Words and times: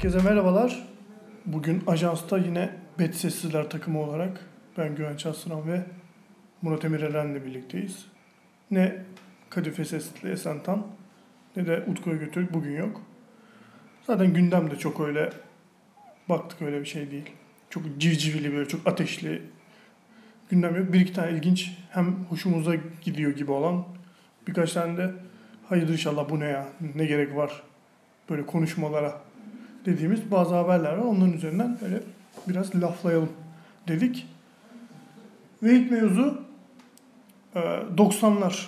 Herkese 0.00 0.28
merhabalar. 0.28 0.86
Bugün 1.46 1.82
ajansta 1.86 2.38
yine 2.38 2.70
Bet 2.98 3.14
Sessizler 3.14 3.70
takımı 3.70 4.00
olarak 4.00 4.46
ben 4.78 4.94
Güvenç 4.94 5.26
Aslan 5.26 5.68
ve 5.68 5.82
Murat 6.62 6.84
Emir 6.84 7.00
Eren'le 7.00 7.44
birlikteyiz. 7.44 8.06
Ne 8.70 9.02
Kadife 9.50 9.84
Sesli 9.84 10.30
Esentan 10.30 10.86
ne 11.56 11.66
de 11.66 11.84
Utku'ya 11.90 12.16
götürdük 12.16 12.54
bugün 12.54 12.76
yok. 12.76 13.02
Zaten 14.06 14.34
gündem 14.34 14.70
de 14.70 14.76
çok 14.76 15.00
öyle 15.00 15.30
baktık 16.28 16.62
öyle 16.62 16.80
bir 16.80 16.86
şey 16.86 17.10
değil. 17.10 17.30
Çok 17.70 17.82
civcivli 17.98 18.52
böyle 18.52 18.68
çok 18.68 18.86
ateşli 18.86 19.42
gündem 20.50 20.76
yok. 20.76 20.92
Bir 20.92 21.00
iki 21.00 21.12
tane 21.12 21.30
ilginç 21.30 21.70
hem 21.90 22.24
hoşumuza 22.28 22.74
gidiyor 23.02 23.32
gibi 23.32 23.50
olan 23.50 23.84
birkaç 24.48 24.72
tane 24.72 24.96
de 24.96 25.10
hayırdır 25.68 25.92
inşallah 25.92 26.30
bu 26.30 26.40
ne 26.40 26.46
ya 26.46 26.68
ne 26.94 27.06
gerek 27.06 27.36
var 27.36 27.62
böyle 28.30 28.46
konuşmalara 28.46 29.29
dediğimiz 29.86 30.30
bazı 30.30 30.54
haberler 30.54 30.92
var. 30.92 31.04
Onların 31.04 31.32
üzerinden 31.32 31.78
böyle 31.82 32.02
biraz 32.48 32.74
laflayalım 32.74 33.32
dedik. 33.88 34.26
Ve 35.62 35.72
ilk 35.72 35.90
mevzu 35.90 36.42
e, 37.54 37.58
90'lar 37.58 38.66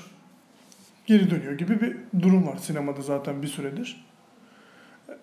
geri 1.06 1.30
dönüyor 1.30 1.52
gibi 1.52 1.80
bir 1.80 1.96
durum 2.22 2.46
var 2.46 2.56
sinemada 2.56 3.02
zaten 3.02 3.42
bir 3.42 3.48
süredir. 3.48 4.04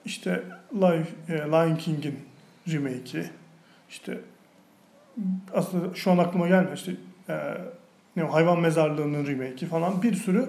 İşte 0.06 0.44
Life, 0.74 1.34
e, 1.34 1.38
Lion 1.38 1.76
King'in 1.76 2.20
remake'i, 2.72 3.30
işte 3.90 4.20
aslında 5.54 5.96
şu 5.96 6.12
an 6.12 6.18
aklıma 6.18 6.48
gelmiyor 6.48 6.78
işte 6.78 6.92
e, 7.30 7.58
ne 8.16 8.24
hayvan 8.24 8.60
mezarlığının 8.60 9.28
remake'i 9.28 9.66
falan 9.70 10.02
bir 10.04 10.14
sürü 10.14 10.46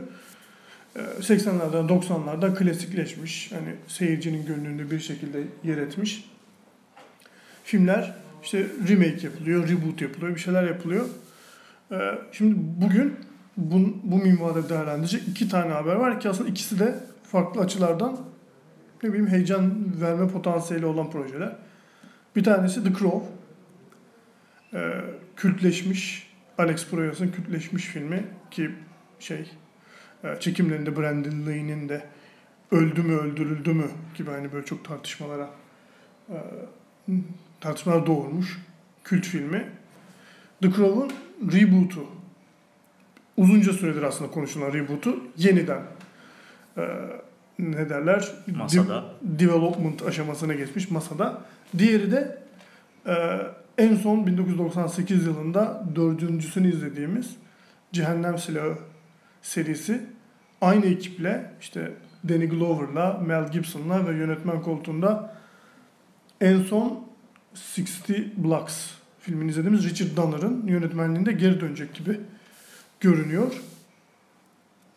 80'lerden 0.97 1.89
90'larda 1.89 2.55
klasikleşmiş. 2.55 3.53
Hani 3.53 3.75
seyircinin 3.89 4.47
gönlünde 4.47 4.91
bir 4.91 5.01
şekilde 5.01 5.43
yer 5.65 5.79
etmiş. 5.79 6.31
Filmler 7.65 8.15
işte 8.43 8.67
remake 8.89 9.27
yapılıyor, 9.27 9.69
reboot 9.69 10.01
yapılıyor, 10.01 10.35
bir 10.35 10.41
şeyler 10.41 10.63
yapılıyor. 10.63 11.07
Ee, 11.93 12.19
şimdi 12.33 12.55
bugün 12.59 13.17
bu, 13.57 13.97
bu 14.03 14.17
minvalde 14.17 14.69
değerlendirecek 14.69 15.29
iki 15.29 15.49
tane 15.49 15.73
haber 15.73 15.95
var 15.95 16.21
ki 16.21 16.29
aslında 16.29 16.49
ikisi 16.49 16.79
de 16.79 16.99
farklı 17.23 17.61
açılardan 17.61 18.21
ne 19.03 19.09
bileyim 19.09 19.29
heyecan 19.29 19.75
verme 20.01 20.29
potansiyeli 20.29 20.87
olan 20.87 21.11
projeler. 21.11 21.57
Bir 22.37 22.45
tanesi 22.45 22.85
The 22.85 22.93
Crow. 22.99 23.27
Ee, 24.75 24.93
kültleşmiş, 25.37 26.31
Alex 26.59 26.87
Proyas'ın 26.87 27.29
kültleşmiş 27.29 27.85
filmi 27.85 28.25
ki 28.51 28.71
şey 29.19 29.51
çekimlerinde 30.41 30.97
Brandon 30.97 31.47
Lee'nin 31.47 31.89
de 31.89 32.05
öldü 32.71 33.03
mü 33.03 33.15
öldürüldü 33.15 33.73
mü 33.73 33.87
gibi 34.15 34.31
hani 34.31 34.53
böyle 34.53 34.67
çok 34.67 34.85
tartışmalara 34.85 35.51
e, 36.29 36.37
tartışmalar 37.61 38.07
doğurmuş 38.07 38.59
kült 39.05 39.25
filmi. 39.25 39.69
The 40.63 40.71
Crow'un 40.71 41.11
reboot'u 41.53 42.07
uzunca 43.37 43.73
süredir 43.73 44.03
aslında 44.03 44.31
konuşulan 44.31 44.73
reboot'u 44.73 45.25
yeniden 45.37 45.83
e, 46.77 46.83
ne 47.59 47.91
derler? 47.91 48.33
Masada. 48.57 49.05
development 49.23 50.03
aşamasına 50.03 50.55
geçmiş 50.55 50.91
masada. 50.91 51.43
Diğeri 51.79 52.13
de 52.13 52.41
en 53.79 53.97
son 53.97 54.27
1998 54.27 55.27
yılında 55.27 55.85
dördüncüsünü 55.97 56.73
izlediğimiz 56.73 57.37
Cehennem 57.93 58.39
Silahı 58.39 58.75
serisi 59.43 60.01
aynı 60.61 60.87
ekiple 60.87 61.53
işte 61.61 61.93
Danny 62.29 62.47
Glover'la, 62.47 63.21
Mel 63.27 63.51
Gibson'la 63.53 64.09
ve 64.09 64.17
yönetmen 64.17 64.63
koltuğunda 64.63 65.35
en 66.41 66.63
son 66.63 67.05
60 67.53 67.91
Blocks 68.37 68.91
filmini 69.21 69.51
izlediğimiz 69.51 69.91
Richard 69.91 70.17
Donner'ın 70.17 70.67
yönetmenliğinde 70.67 71.33
geri 71.33 71.61
dönecek 71.61 71.95
gibi 71.95 72.21
görünüyor. 73.01 73.53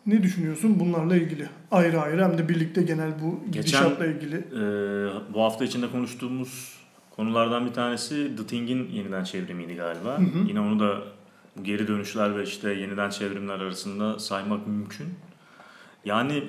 Ne 0.06 0.22
düşünüyorsun 0.22 0.80
bunlarla 0.80 1.16
ilgili? 1.16 1.48
Ayrı 1.70 2.00
ayrı 2.00 2.24
hem 2.24 2.38
de 2.38 2.48
birlikte 2.48 2.82
genel 2.82 3.12
bu 3.22 3.52
gidişatla 3.52 4.06
ilgili. 4.06 4.36
E, 4.36 4.62
bu 5.34 5.42
hafta 5.42 5.64
içinde 5.64 5.90
konuştuğumuz 5.90 6.78
konulardan 7.16 7.66
bir 7.66 7.72
tanesi 7.72 8.36
The 8.36 8.46
Thing'in 8.46 8.90
yeniden 8.90 9.24
çevrimiydi 9.24 9.74
galiba. 9.74 10.18
Hı 10.18 10.22
hı. 10.22 10.38
Yine 10.48 10.60
onu 10.60 10.80
da 10.80 11.02
geri 11.62 11.88
dönüşler 11.88 12.36
ve 12.36 12.42
işte 12.42 12.72
yeniden 12.72 13.10
çevrimler 13.10 13.60
arasında 13.60 14.18
saymak 14.18 14.66
mümkün. 14.66 15.14
Yani 16.04 16.44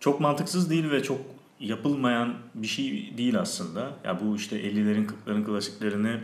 çok 0.00 0.20
mantıksız 0.20 0.70
değil 0.70 0.90
ve 0.90 1.02
çok 1.02 1.20
yapılmayan 1.60 2.34
bir 2.54 2.66
şey 2.66 3.14
değil 3.18 3.40
aslında. 3.40 3.80
Ya 3.80 3.96
yani 4.04 4.20
bu 4.20 4.36
işte 4.36 4.60
50'lerin 4.60 5.06
40'ların 5.06 5.44
klasiklerini 5.44 6.20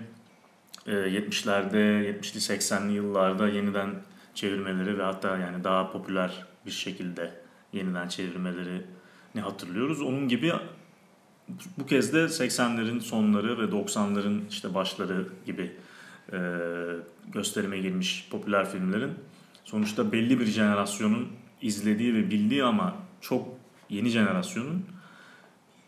70'lerde, 0.87 2.21
70'li 2.21 2.59
80'li 2.59 2.93
yıllarda 2.93 3.49
yeniden 3.49 3.95
çevirmeleri 4.35 4.99
ve 4.99 5.03
hatta 5.03 5.39
yani 5.39 5.65
daha 5.65 5.93
popüler 5.93 6.47
bir 6.67 6.71
şekilde 6.71 7.33
yeniden 7.73 8.09
çevirmeleri 8.09 8.83
ne 9.35 9.41
hatırlıyoruz. 9.41 10.03
Onun 10.03 10.29
gibi 10.29 10.53
bu 11.79 11.87
kez 11.87 12.13
de 12.13 12.19
80'lerin 12.19 13.01
sonları 13.01 13.59
ve 13.59 13.77
90'ların 13.77 14.41
işte 14.51 14.75
başları 14.75 15.27
gibi 15.47 15.73
e, 16.33 16.39
gösterime 17.33 17.79
girmiş 17.79 18.29
popüler 18.31 18.71
filmlerin 18.71 19.13
sonuçta 19.65 20.13
belli 20.13 20.41
bir 20.41 20.47
jenerasyonun 20.47 21.29
izlediği 21.63 22.15
ve 22.15 22.31
bildiği 22.31 22.65
ama 22.65 22.97
çok 23.21 23.49
yeni 23.89 24.09
jenerasyonun 24.09 24.85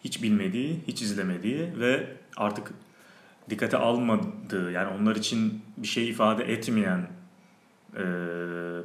hiç 0.04 0.22
bilmediği, 0.22 0.80
hiç 0.86 1.02
izlemediği 1.02 1.72
ve 1.78 2.16
artık 2.36 2.72
dikkate 3.50 3.76
almadığı 3.76 4.72
yani 4.72 5.00
onlar 5.00 5.16
için 5.16 5.62
bir 5.76 5.86
şey 5.86 6.08
ifade 6.08 6.44
etmeyen 6.44 7.08
e, 7.96 8.04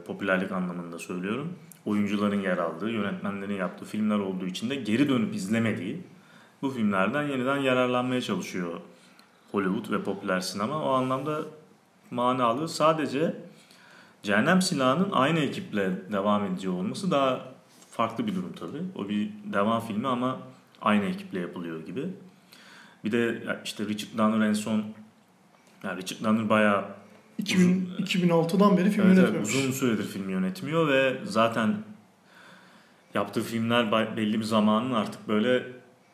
popülerlik 0.07 0.51
anlamında 0.51 0.99
söylüyorum. 0.99 1.53
Oyuncuların 1.85 2.41
yer 2.41 2.57
aldığı, 2.57 2.89
yönetmenlerin 2.89 3.53
yaptığı 3.53 3.85
filmler 3.85 4.19
olduğu 4.19 4.45
için 4.45 4.69
de 4.69 4.75
geri 4.75 5.09
dönüp 5.09 5.35
izlemediği 5.35 6.03
bu 6.61 6.69
filmlerden 6.69 7.23
yeniden 7.23 7.57
yararlanmaya 7.57 8.22
çalışıyor 8.22 8.81
Hollywood 9.51 9.91
ve 9.91 10.03
popüler 10.03 10.39
sinema. 10.39 10.83
O 10.83 10.89
anlamda 10.89 11.41
manalı. 12.11 12.69
Sadece 12.69 13.35
Cehennem 14.23 14.61
Silahı'nın 14.61 15.11
aynı 15.11 15.39
ekiple 15.39 16.11
devam 16.11 16.45
ediyor 16.45 16.73
olması 16.73 17.11
daha 17.11 17.41
farklı 17.91 18.27
bir 18.27 18.35
durum 18.35 18.53
tabii. 18.59 18.81
O 18.95 19.09
bir 19.09 19.29
devam 19.53 19.88
filmi 19.88 20.07
ama 20.07 20.39
aynı 20.81 21.05
ekiple 21.05 21.39
yapılıyor 21.39 21.85
gibi. 21.85 22.07
Bir 23.03 23.11
de 23.11 23.43
işte 23.66 23.85
Richard 23.85 24.17
Donner 24.17 24.47
en 24.47 24.53
son 24.53 24.83
yani 25.83 26.01
Richard 26.01 26.23
Donner 26.23 26.49
bayağı 26.49 26.85
2000, 27.38 27.89
uzun, 27.99 28.05
2006'dan 28.05 28.77
beri 28.77 28.89
film 28.89 29.07
evet, 29.07 29.17
yönetmiyor. 29.17 29.43
uzun 29.43 29.72
süredir 29.72 30.03
film 30.03 30.29
yönetmiyor 30.29 30.87
ve 30.87 31.17
zaten 31.23 31.75
yaptığı 33.13 33.41
filmler 33.41 33.91
belli 34.17 34.39
bir 34.39 34.43
zamanın 34.43 34.93
artık 34.93 35.27
böyle 35.27 35.63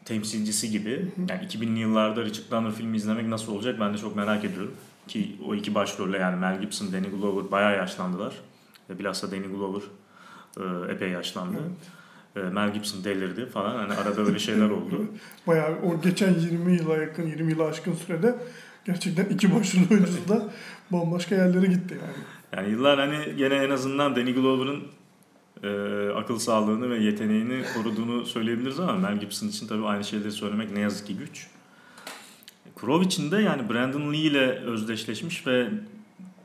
temsilcisi 0.05 0.71
gibi. 0.71 1.11
Yani 1.29 1.45
2000'li 1.45 1.79
yıllarda 1.79 2.25
Richard 2.25 2.51
Donner 2.51 2.71
filmi 2.71 2.97
izlemek 2.97 3.27
nasıl 3.27 3.55
olacak 3.55 3.79
ben 3.79 3.93
de 3.93 3.97
çok 3.97 4.15
merak 4.15 4.45
ediyorum. 4.45 4.73
Ki 5.07 5.35
o 5.47 5.55
iki 5.55 5.75
başrolle 5.75 6.17
yani 6.17 6.39
Mel 6.39 6.61
Gibson, 6.61 6.93
Danny 6.93 7.09
Glover 7.09 7.51
bayağı 7.51 7.77
yaşlandılar. 7.77 8.33
Ve 8.89 8.99
bilhassa 8.99 9.31
Danny 9.31 9.47
Glover 9.47 9.81
e, 10.57 10.93
epey 10.93 11.09
yaşlandı. 11.09 11.57
Evet. 12.35 12.45
E, 12.45 12.49
Mel 12.49 12.73
Gibson 12.73 13.03
delirdi 13.03 13.45
falan. 13.45 13.75
Hani 13.75 13.93
arada 13.93 14.21
öyle 14.21 14.39
şeyler 14.39 14.69
oldu. 14.69 15.05
bayağı 15.47 15.75
o 15.81 16.01
geçen 16.01 16.33
20 16.33 16.73
yıla 16.73 16.97
yakın, 16.97 17.27
20 17.27 17.51
yıla 17.51 17.65
aşkın 17.65 17.93
sürede 17.93 18.35
gerçekten 18.85 19.25
iki 19.25 19.55
başrol 19.55 19.81
oyuncusu 19.91 20.29
da 20.29 20.49
bambaşka 20.91 21.35
yerlere 21.35 21.65
gitti 21.65 21.97
yani. 22.01 22.25
Yani 22.57 22.71
yıllar 22.71 22.99
hani 22.99 23.35
gene 23.35 23.55
en 23.55 23.69
azından 23.69 24.15
Danny 24.15 24.33
Glover'ın 24.33 24.83
e, 25.63 26.09
akıl 26.09 26.39
sağlığını 26.39 26.89
ve 26.89 26.97
yeteneğini 26.97 27.63
koruduğunu 27.75 28.25
söyleyebiliriz 28.25 28.79
ama 28.79 28.93
Mel 28.93 29.19
Gibson 29.19 29.47
için 29.47 29.67
tabii 29.67 29.85
aynı 29.85 30.03
şeyleri 30.03 30.31
söylemek 30.31 30.71
ne 30.71 30.79
yazık 30.79 31.07
ki 31.07 31.17
güç. 31.17 31.47
Crow 32.81 33.05
için 33.05 33.31
de 33.31 33.37
yani 33.37 33.69
Brandon 33.69 34.13
Lee 34.13 34.17
ile 34.17 34.49
özdeşleşmiş 34.49 35.47
ve 35.47 35.67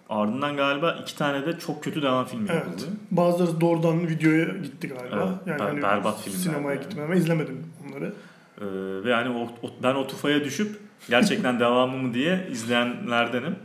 ardından 0.09 0.57
galiba 0.57 0.99
iki 1.03 1.17
tane 1.17 1.47
de 1.47 1.59
çok 1.59 1.85
kötü 1.85 2.03
devam 2.03 2.27
filmi 2.27 2.49
evet. 2.51 2.65
yapıldı. 2.65 2.85
Bazıları 3.11 3.61
doğrudan 3.61 4.09
videoya 4.09 4.45
gitti 4.45 4.89
galiba. 4.89 5.29
Evet, 5.29 5.47
yani 5.47 5.61
ber- 5.61 5.65
hani 5.65 5.83
berbat 5.83 6.23
filmler. 6.23 6.39
Sinemaya 6.39 6.75
yani. 6.75 6.85
gittim 6.85 7.05
ama 7.05 7.15
izlemedim 7.15 7.65
onları. 7.87 8.13
Ee, 8.61 8.65
ve 9.05 9.11
yani 9.11 9.39
o, 9.39 9.67
o, 9.67 9.71
ben 9.83 9.95
o 9.95 10.07
tufaya 10.07 10.45
düşüp 10.45 10.81
gerçekten 11.09 11.61
devamı 11.61 11.97
mı 11.97 12.15
diye 12.15 12.49
izleyenlerdenim. 12.51 13.57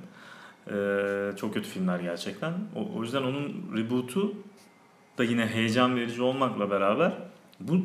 Ee, 0.71 1.31
çok 1.37 1.53
kötü 1.53 1.69
filmler 1.69 1.99
gerçekten. 1.99 2.53
O, 2.75 2.97
o 2.97 3.03
yüzden 3.03 3.21
onun 3.21 3.71
reboot'u 3.77 4.35
da 5.17 5.23
yine 5.23 5.45
heyecan 5.45 5.95
verici 5.95 6.21
olmakla 6.21 6.71
beraber 6.71 7.13
bu 7.59 7.81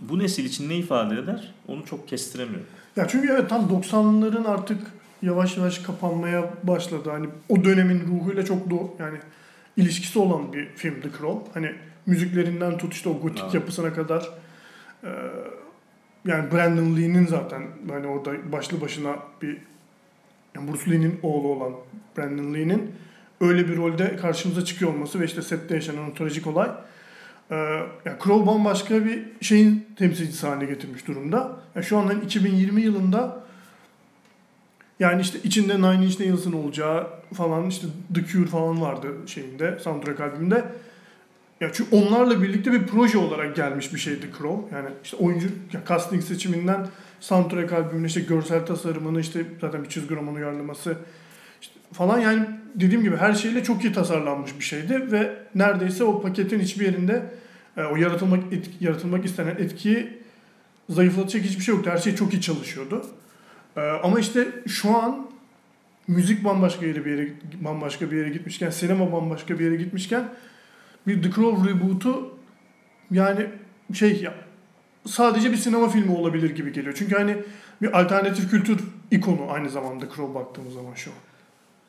bu 0.00 0.18
nesil 0.18 0.44
için 0.44 0.68
ne 0.68 0.76
ifade 0.76 1.14
eder 1.14 1.54
onu 1.68 1.84
çok 1.84 2.08
kestiremiyorum. 2.08 2.66
Ya 2.96 3.08
çünkü 3.08 3.28
evet 3.32 3.50
tam 3.50 3.62
90'ların 3.62 4.48
artık 4.48 4.78
yavaş 5.22 5.56
yavaş 5.56 5.78
kapanmaya 5.78 6.50
başladı. 6.62 7.10
Hani 7.10 7.26
o 7.48 7.64
dönemin 7.64 8.00
ruhuyla 8.00 8.44
çok 8.44 8.70
do 8.70 8.94
yani 8.98 9.18
ilişkisi 9.76 10.18
olan 10.18 10.52
bir 10.52 10.66
film 10.66 11.00
The 11.00 11.08
Crow. 11.18 11.50
Hani 11.54 11.72
müziklerinden 12.06 12.78
tut 12.78 12.94
işte 12.94 13.08
o 13.08 13.20
gotik 13.20 13.42
evet. 13.44 13.54
yapısına 13.54 13.94
kadar 13.94 14.30
e, 15.04 15.10
yani 16.24 16.52
Brandon 16.52 16.96
Lee'nin 16.96 17.26
zaten 17.26 17.62
hani 17.88 18.06
orada 18.06 18.52
başlı 18.52 18.80
başına 18.80 19.16
bir 19.42 19.58
yani 20.54 20.72
Bruce 20.72 20.90
Lee'nin 20.90 21.20
oğlu 21.22 21.48
olan 21.48 21.72
Brandon 22.18 22.54
Lee'nin 22.54 22.94
öyle 23.40 23.68
bir 23.68 23.76
rolde 23.76 24.16
karşımıza 24.16 24.64
çıkıyor 24.64 24.94
olması 24.94 25.20
ve 25.20 25.24
işte 25.24 25.42
sette 25.42 25.74
yaşanan 25.74 26.10
o 26.10 26.14
trajik 26.14 26.46
olay 26.46 26.70
ee, 27.52 27.56
yani 28.04 28.18
Crow 28.24 28.46
bambaşka 28.46 29.04
bir 29.04 29.22
şeyin 29.40 29.86
temsilcisi 29.96 30.46
haline 30.46 30.64
getirmiş 30.64 31.06
durumda. 31.06 31.56
Yani 31.74 31.84
şu 31.84 31.98
anda 31.98 32.12
2020 32.12 32.82
yılında 32.82 33.42
yani 35.00 35.22
işte 35.22 35.38
içinde 35.44 35.76
Nine 35.76 36.04
Inch 36.04 36.20
Nails'ın 36.20 36.52
olacağı 36.52 37.06
falan 37.34 37.66
işte 37.68 37.86
The 38.14 38.24
Cure 38.24 38.46
falan 38.46 38.80
vardı 38.80 39.08
şeyinde 39.26 39.78
soundtrack 39.78 40.20
albümünde. 40.20 40.64
Ya 41.60 41.72
çünkü 41.72 41.96
onlarla 41.96 42.42
birlikte 42.42 42.72
bir 42.72 42.86
proje 42.86 43.18
olarak 43.18 43.56
gelmiş 43.56 43.94
bir 43.94 43.98
şeydi 43.98 44.26
Crow. 44.38 44.76
Yani 44.76 44.88
işte 45.04 45.16
oyuncu 45.16 45.48
ya 45.72 45.80
casting 45.88 46.22
seçiminden 46.22 46.86
soundtrack 47.20 47.72
albümüne 47.72 48.06
işte 48.06 48.20
görsel 48.20 48.66
tasarımını 48.66 49.20
işte 49.20 49.46
zaten 49.60 49.84
bir 49.84 49.88
çizgi 49.88 50.16
roman 50.16 50.34
uyarlaması 50.34 50.96
işte 51.60 51.74
falan 51.92 52.18
yani 52.18 52.48
dediğim 52.74 53.02
gibi 53.02 53.16
her 53.16 53.34
şeyle 53.34 53.64
çok 53.64 53.84
iyi 53.84 53.92
tasarlanmış 53.92 54.58
bir 54.58 54.64
şeydi 54.64 55.12
ve 55.12 55.36
neredeyse 55.54 56.04
o 56.04 56.22
paketin 56.22 56.60
hiçbir 56.60 56.84
yerinde 56.84 57.22
e, 57.76 57.82
o 57.82 57.96
yaratılmak 57.96 58.52
etki, 58.52 58.84
yaratılmak 58.84 59.24
istenen 59.24 59.56
etkiyi 59.56 60.18
zayıflatacak 60.88 61.42
hiçbir 61.42 61.64
şey 61.64 61.74
yoktu. 61.74 61.90
Her 61.90 61.98
şey 61.98 62.14
çok 62.14 62.32
iyi 62.32 62.40
çalışıyordu. 62.40 63.06
E, 63.76 63.80
ama 63.80 64.20
işte 64.20 64.48
şu 64.66 64.96
an 64.96 65.30
müzik 66.08 66.44
bambaşka 66.44 66.86
yere 66.86 67.04
bir 67.04 67.10
yere 67.10 67.28
bambaşka 67.60 68.10
bir 68.10 68.16
yere 68.16 68.28
gitmişken, 68.28 68.70
sinema 68.70 69.12
bambaşka 69.12 69.58
bir 69.58 69.64
yere 69.64 69.76
gitmişken 69.76 70.28
bir 71.06 71.22
The 71.22 71.30
Crow 71.30 71.70
reboot'u 71.70 72.38
yani 73.10 73.46
şey 73.94 74.22
ya 74.22 74.34
sadece 75.06 75.52
bir 75.52 75.56
sinema 75.56 75.88
filmi 75.88 76.12
olabilir 76.12 76.50
gibi 76.50 76.72
geliyor. 76.72 76.94
Çünkü 76.98 77.16
hani 77.16 77.36
bir 77.82 78.00
alternatif 78.00 78.50
kültür 78.50 78.80
ikonu 79.10 79.50
aynı 79.50 79.70
zamanda 79.70 80.06
Crow 80.16 80.34
baktığımız 80.34 80.74
zaman 80.74 80.94
şu 80.94 81.10
an. 81.10 81.31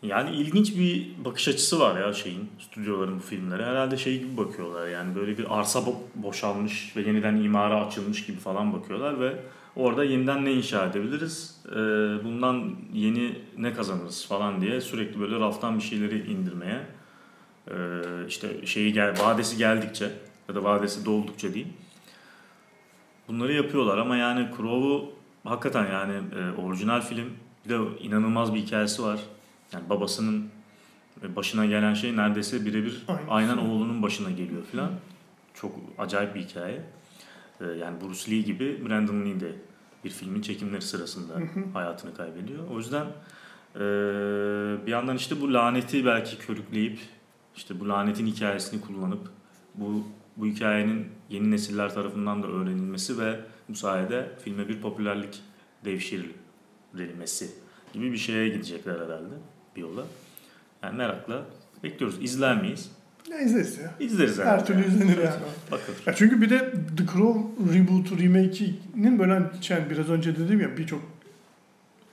Yani 0.04 0.36
ilginç 0.36 0.78
bir 0.78 1.12
bakış 1.26 1.48
açısı 1.48 1.80
var 1.80 2.02
ya 2.02 2.14
şeyin, 2.14 2.50
stüdyoların 2.60 3.16
bu 3.16 3.24
filmlere. 3.24 3.66
Herhalde 3.66 3.98
şey 3.98 4.20
gibi 4.20 4.38
bakıyorlar 4.38 4.88
yani 4.88 5.16
böyle 5.16 5.38
bir 5.38 5.60
arsa 5.60 5.80
bo- 5.80 5.96
boşalmış 6.16 6.94
ve 6.96 7.02
yeniden 7.02 7.36
imara 7.36 7.86
açılmış 7.86 8.26
gibi 8.26 8.38
falan 8.38 8.74
bakıyorlar 8.74 9.20
ve 9.20 9.36
orada 9.76 10.04
yeniden 10.04 10.46
ne 10.46 10.54
inşa 10.54 10.86
edebiliriz, 10.86 11.62
ee, 11.70 11.76
bundan 12.24 12.76
yeni 12.94 13.40
ne 13.58 13.74
kazanırız 13.74 14.28
falan 14.28 14.62
diye 14.62 14.82
sürekli 14.82 15.20
böyle 15.20 15.40
raftan 15.40 15.78
bir 15.78 15.84
şeyleri 15.84 16.32
indirmeye, 16.32 16.82
ee, 17.68 17.74
işte 18.28 18.66
şeyi 18.66 18.94
gel, 18.94 19.16
vadesi 19.20 19.58
geldikçe 19.58 20.10
ya 20.50 20.56
da 20.56 20.64
vadesi 20.64 21.06
doldukça 21.06 21.54
diyeyim. 21.54 21.74
Bunları 23.28 23.54
yapıyorlar 23.54 23.98
ama 23.98 24.16
yani 24.18 24.48
Crow'u 24.58 25.14
hakikaten 25.44 25.92
yani 25.92 26.14
e, 26.14 26.62
orijinal 26.62 27.02
film 27.02 27.30
bir 27.66 27.70
de 27.70 27.78
inanılmaz 28.02 28.54
bir 28.54 28.60
hikayesi 28.60 29.04
var. 29.04 29.20
Yani 29.74 29.90
babasının 29.90 30.50
başına 31.36 31.66
gelen 31.66 31.94
şey 31.94 32.16
neredeyse 32.18 32.66
birebir 32.66 33.04
Aynen. 33.08 33.28
aynen 33.30 33.58
oğlunun 33.58 34.02
başına 34.02 34.32
geliyor 34.32 34.64
filan. 34.72 34.92
Çok 35.54 35.76
acayip 35.98 36.36
bir 36.36 36.42
hikaye. 36.42 36.82
Ee, 37.62 37.66
Yani 37.66 38.02
Bruce 38.02 38.32
Lee 38.32 38.42
gibi 38.42 38.90
Brandon 38.90 39.26
Lee 39.26 39.40
de 39.40 39.56
bir 40.04 40.10
filmin 40.10 40.42
çekimleri 40.42 40.82
sırasında 40.82 41.34
hayatını 41.74 42.16
kaybediyor. 42.16 42.68
O 42.68 42.78
yüzden 42.78 43.06
ee, 43.76 43.80
bir 44.86 44.92
yandan 44.92 45.16
işte 45.16 45.42
bu 45.42 45.54
laneti 45.54 46.06
belki 46.06 46.38
körükleyip 46.38 47.00
işte 47.56 47.80
bu 47.80 47.90
lanetin 47.90 48.28
hikayesini 48.28 48.82
kullanıp 48.82 49.30
bu 49.76 50.04
bu 50.38 50.46
hikayenin 50.46 51.08
yeni 51.30 51.52
nesiller 51.52 51.94
tarafından 51.94 52.44
da 52.44 52.48
öğrenilmesi 52.48 53.20
ve 53.20 53.40
bu 53.70 53.76
sayede 53.76 54.32
filme 54.44 54.68
bir 54.70 54.82
popülerlik 54.82 55.42
devşirilmesi 55.86 57.52
gibi 57.94 58.12
bir 58.12 58.18
şeye 58.18 58.50
gidecekler 58.50 58.94
herhalde 58.96 59.34
bir 59.76 59.82
yola. 59.82 60.04
Yani 60.84 60.98
merakla 60.98 61.46
bekliyoruz. 61.84 62.18
İzler 62.22 62.62
miyiz? 62.62 62.92
Ne 63.30 63.44
izleriz 63.44 63.78
ya. 63.78 63.92
İzleriz 64.00 64.40
herhalde. 64.40 64.58
Her 64.62 64.66
türlü 64.66 64.88
izlenir 64.88 65.18
yani. 65.18 65.36
Bakılır. 65.72 65.98
Ya 66.06 66.14
çünkü 66.16 66.42
bir 66.42 66.50
de 66.50 66.74
The 66.98 67.06
Crow 67.14 67.40
reboot'u, 67.80 68.20
remake'inin 68.20 69.20
böyle 69.20 69.34
hani 69.34 69.46
yani 69.70 69.90
biraz 69.90 70.10
önce 70.10 70.36
dediğim 70.38 70.62
ya 70.62 70.78
birçok 70.78 71.02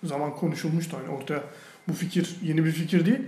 zaman 0.04 0.34
konuşulmuştu 0.36 0.96
hani 1.02 1.16
ortaya 1.16 1.40
bu 1.88 1.92
fikir 1.92 2.36
yeni 2.42 2.64
bir 2.64 2.72
fikir 2.72 3.06
değil. 3.06 3.20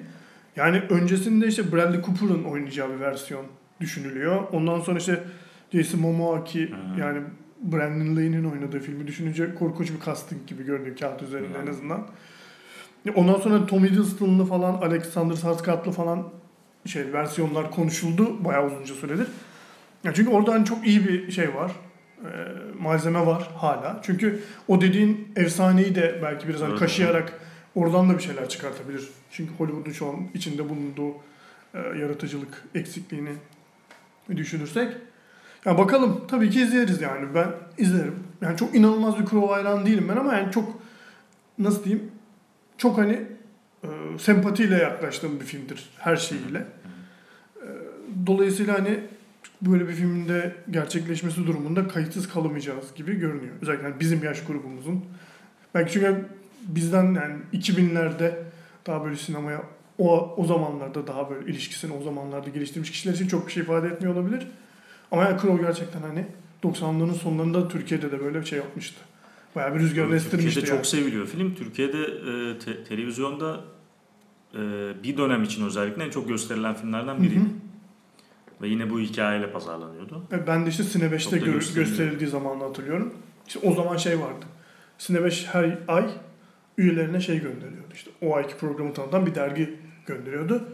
Yani 0.56 0.82
öncesinde 0.90 1.46
işte 1.46 1.73
Bradley 1.73 2.02
Cooper'ın 2.02 2.44
oynayacağı 2.44 2.94
bir 2.94 3.00
versiyon 3.00 3.46
düşünülüyor. 3.81 4.43
Ondan 4.52 4.81
sonra 4.81 4.99
işte 4.99 5.25
Jason 5.73 6.00
Momoa 6.00 6.44
ki 6.44 6.70
Hı. 6.70 7.00
yani 7.00 7.20
Brandon 7.62 8.17
Lee'nin 8.17 8.44
oynadığı 8.44 8.81
filmi 8.81 9.06
düşününce 9.06 9.55
korkunç 9.55 9.90
bir 9.90 10.05
casting 10.05 10.46
gibi 10.46 10.64
görünüyor 10.64 10.96
kağıt 10.96 11.23
üzerinde 11.23 11.58
en 11.62 11.67
Hı. 11.67 11.70
azından. 11.70 12.06
Ondan 13.11 13.41
sonra 13.41 13.67
Tom 13.67 13.85
Hiddleston'lı 13.85 14.45
falan 14.47 14.75
Alexander 14.75 15.35
Skarsgård'lı 15.35 15.93
falan 15.93 16.29
şey 16.87 17.13
versiyonlar 17.13 17.71
konuşuldu 17.71 18.45
bayağı 18.45 18.67
uzunca 18.67 18.95
süredir. 18.95 19.27
Ya 20.05 20.15
çünkü 20.15 20.31
orada 20.31 20.53
hani 20.53 20.65
çok 20.65 20.87
iyi 20.87 21.09
bir 21.09 21.33
şey 21.33 21.55
var. 21.55 21.73
e, 22.25 22.29
malzeme 22.81 23.27
var 23.27 23.51
hala. 23.57 24.01
Çünkü 24.03 24.43
o 24.69 24.81
dediğin 24.81 25.29
efsaneyi 25.37 25.95
de 25.95 26.21
belki 26.23 26.49
biraz 26.49 26.61
hani 26.61 26.71
Evet. 26.71 26.79
kaşıyarak 26.79 27.41
oradan 27.75 28.11
da 28.11 28.19
bir 28.19 28.23
şeyler 28.23 28.49
çıkartabilir. 28.49 29.09
Çünkü 29.31 29.53
Hollywood'un 29.59 29.93
şu 29.93 30.07
an 30.09 30.17
içinde 30.35 30.69
bulunduğu 30.69 31.13
e, 31.75 31.79
yaratıcılık 31.79 32.65
eksikliğini 32.75 33.33
düşünürsek. 34.37 34.93
Ya 35.65 35.79
bakalım 35.79 36.21
tabii 36.29 36.51
ki 36.51 36.61
izleriz 36.61 37.01
yani. 37.01 37.35
Ben 37.35 37.49
izlerim. 37.79 38.15
Yani 38.41 38.57
çok 38.57 38.75
inanılmaz 38.75 39.19
bir 39.19 39.27
Crow 39.27 39.87
değilim 39.87 40.07
ben 40.09 40.17
ama 40.17 40.35
yani 40.35 40.53
çok 40.53 40.83
nasıl 41.59 41.85
diyeyim 41.85 42.11
çok 42.82 42.99
hani 42.99 43.23
e, 43.84 43.88
sempatiyle 44.19 44.76
yaklaştığım 44.76 45.40
bir 45.40 45.44
filmdir 45.44 45.90
her 45.99 46.17
şeyiyle. 46.17 46.67
E, 47.56 47.69
dolayısıyla 48.26 48.75
hani 48.79 49.00
böyle 49.62 49.88
bir 49.88 49.93
filmde 49.93 50.56
gerçekleşmesi 50.70 51.46
durumunda 51.46 51.88
kayıtsız 51.88 52.29
kalamayacağız 52.29 52.94
gibi 52.94 53.14
görünüyor. 53.14 53.55
Özellikle 53.62 53.84
hani 53.84 54.00
bizim 54.00 54.25
yaş 54.25 54.44
grubumuzun. 54.44 55.05
Belki 55.75 55.93
çünkü 55.93 56.26
bizden 56.62 57.05
yani 57.05 57.34
2000'lerde 57.52 58.34
daha 58.87 59.05
böyle 59.05 59.17
sinemaya 59.17 59.62
o, 59.99 60.34
o 60.37 60.44
zamanlarda 60.44 61.06
daha 61.06 61.31
böyle 61.31 61.50
ilişkisini 61.50 61.93
o 61.93 62.02
zamanlarda 62.02 62.50
geliştirmiş 62.50 62.90
kişiler 62.90 63.14
için 63.14 63.29
çok 63.29 63.46
bir 63.46 63.52
şey 63.52 63.62
ifade 63.62 63.88
etmiyor 63.88 64.14
olabilir. 64.14 64.46
Ama 65.11 65.25
yani 65.25 65.40
Crow 65.40 65.67
gerçekten 65.67 66.01
hani 66.01 66.27
90'ların 66.62 67.15
sonlarında 67.15 67.69
Türkiye'de 67.69 68.12
de 68.12 68.20
böyle 68.20 68.41
bir 68.41 68.46
şey 68.46 68.58
yapmıştı. 68.58 69.01
Bayağı 69.56 69.75
bir 69.75 69.81
rüzgar 69.81 70.11
estirmişti 70.11 70.31
Türkiye'de 70.55 70.69
yani. 70.71 70.77
çok 70.77 70.87
seviliyor 70.87 71.27
film. 71.27 71.55
Türkiye'de 71.55 71.99
e, 72.03 72.59
te- 72.59 72.85
televizyonda 72.85 73.61
e, 74.55 74.59
bir 75.03 75.17
dönem 75.17 75.43
için 75.43 75.67
özellikle 75.67 76.05
en 76.05 76.11
çok 76.11 76.29
gösterilen 76.29 76.75
filmlerden 76.75 77.23
biriydi. 77.23 77.41
hı. 77.41 77.44
Ve 78.63 78.69
yine 78.69 78.91
bu 78.91 79.01
hikayeyle 79.01 79.53
pazarlanıyordu. 79.53 80.23
Ben 80.47 80.67
de 80.67 80.71
işte 80.71 80.82
Sine 80.82 81.05
5'te 81.05 81.19
Çok 81.19 81.32
da 81.32 81.37
gör- 81.37 81.53
gösteriliyor. 81.55 81.87
gösterildiği 81.89 82.31
zamanı 82.31 82.65
hatırlıyorum. 82.65 83.15
İşte 83.49 83.61
o 83.63 83.75
zaman 83.75 83.97
şey 83.97 84.21
vardı. 84.21 84.47
Sine 84.99 85.25
5 85.25 85.47
her 85.47 85.79
ay 85.89 86.11
üyelerine 86.79 87.21
şey 87.21 87.37
gönderiyordu. 87.41 87.94
İşte 87.94 88.11
o 88.23 88.37
ayki 88.37 88.56
programı 88.56 88.93
tanıtan 88.94 89.27
bir 89.27 89.35
dergi 89.35 89.79
gönderiyordu. 90.06 90.69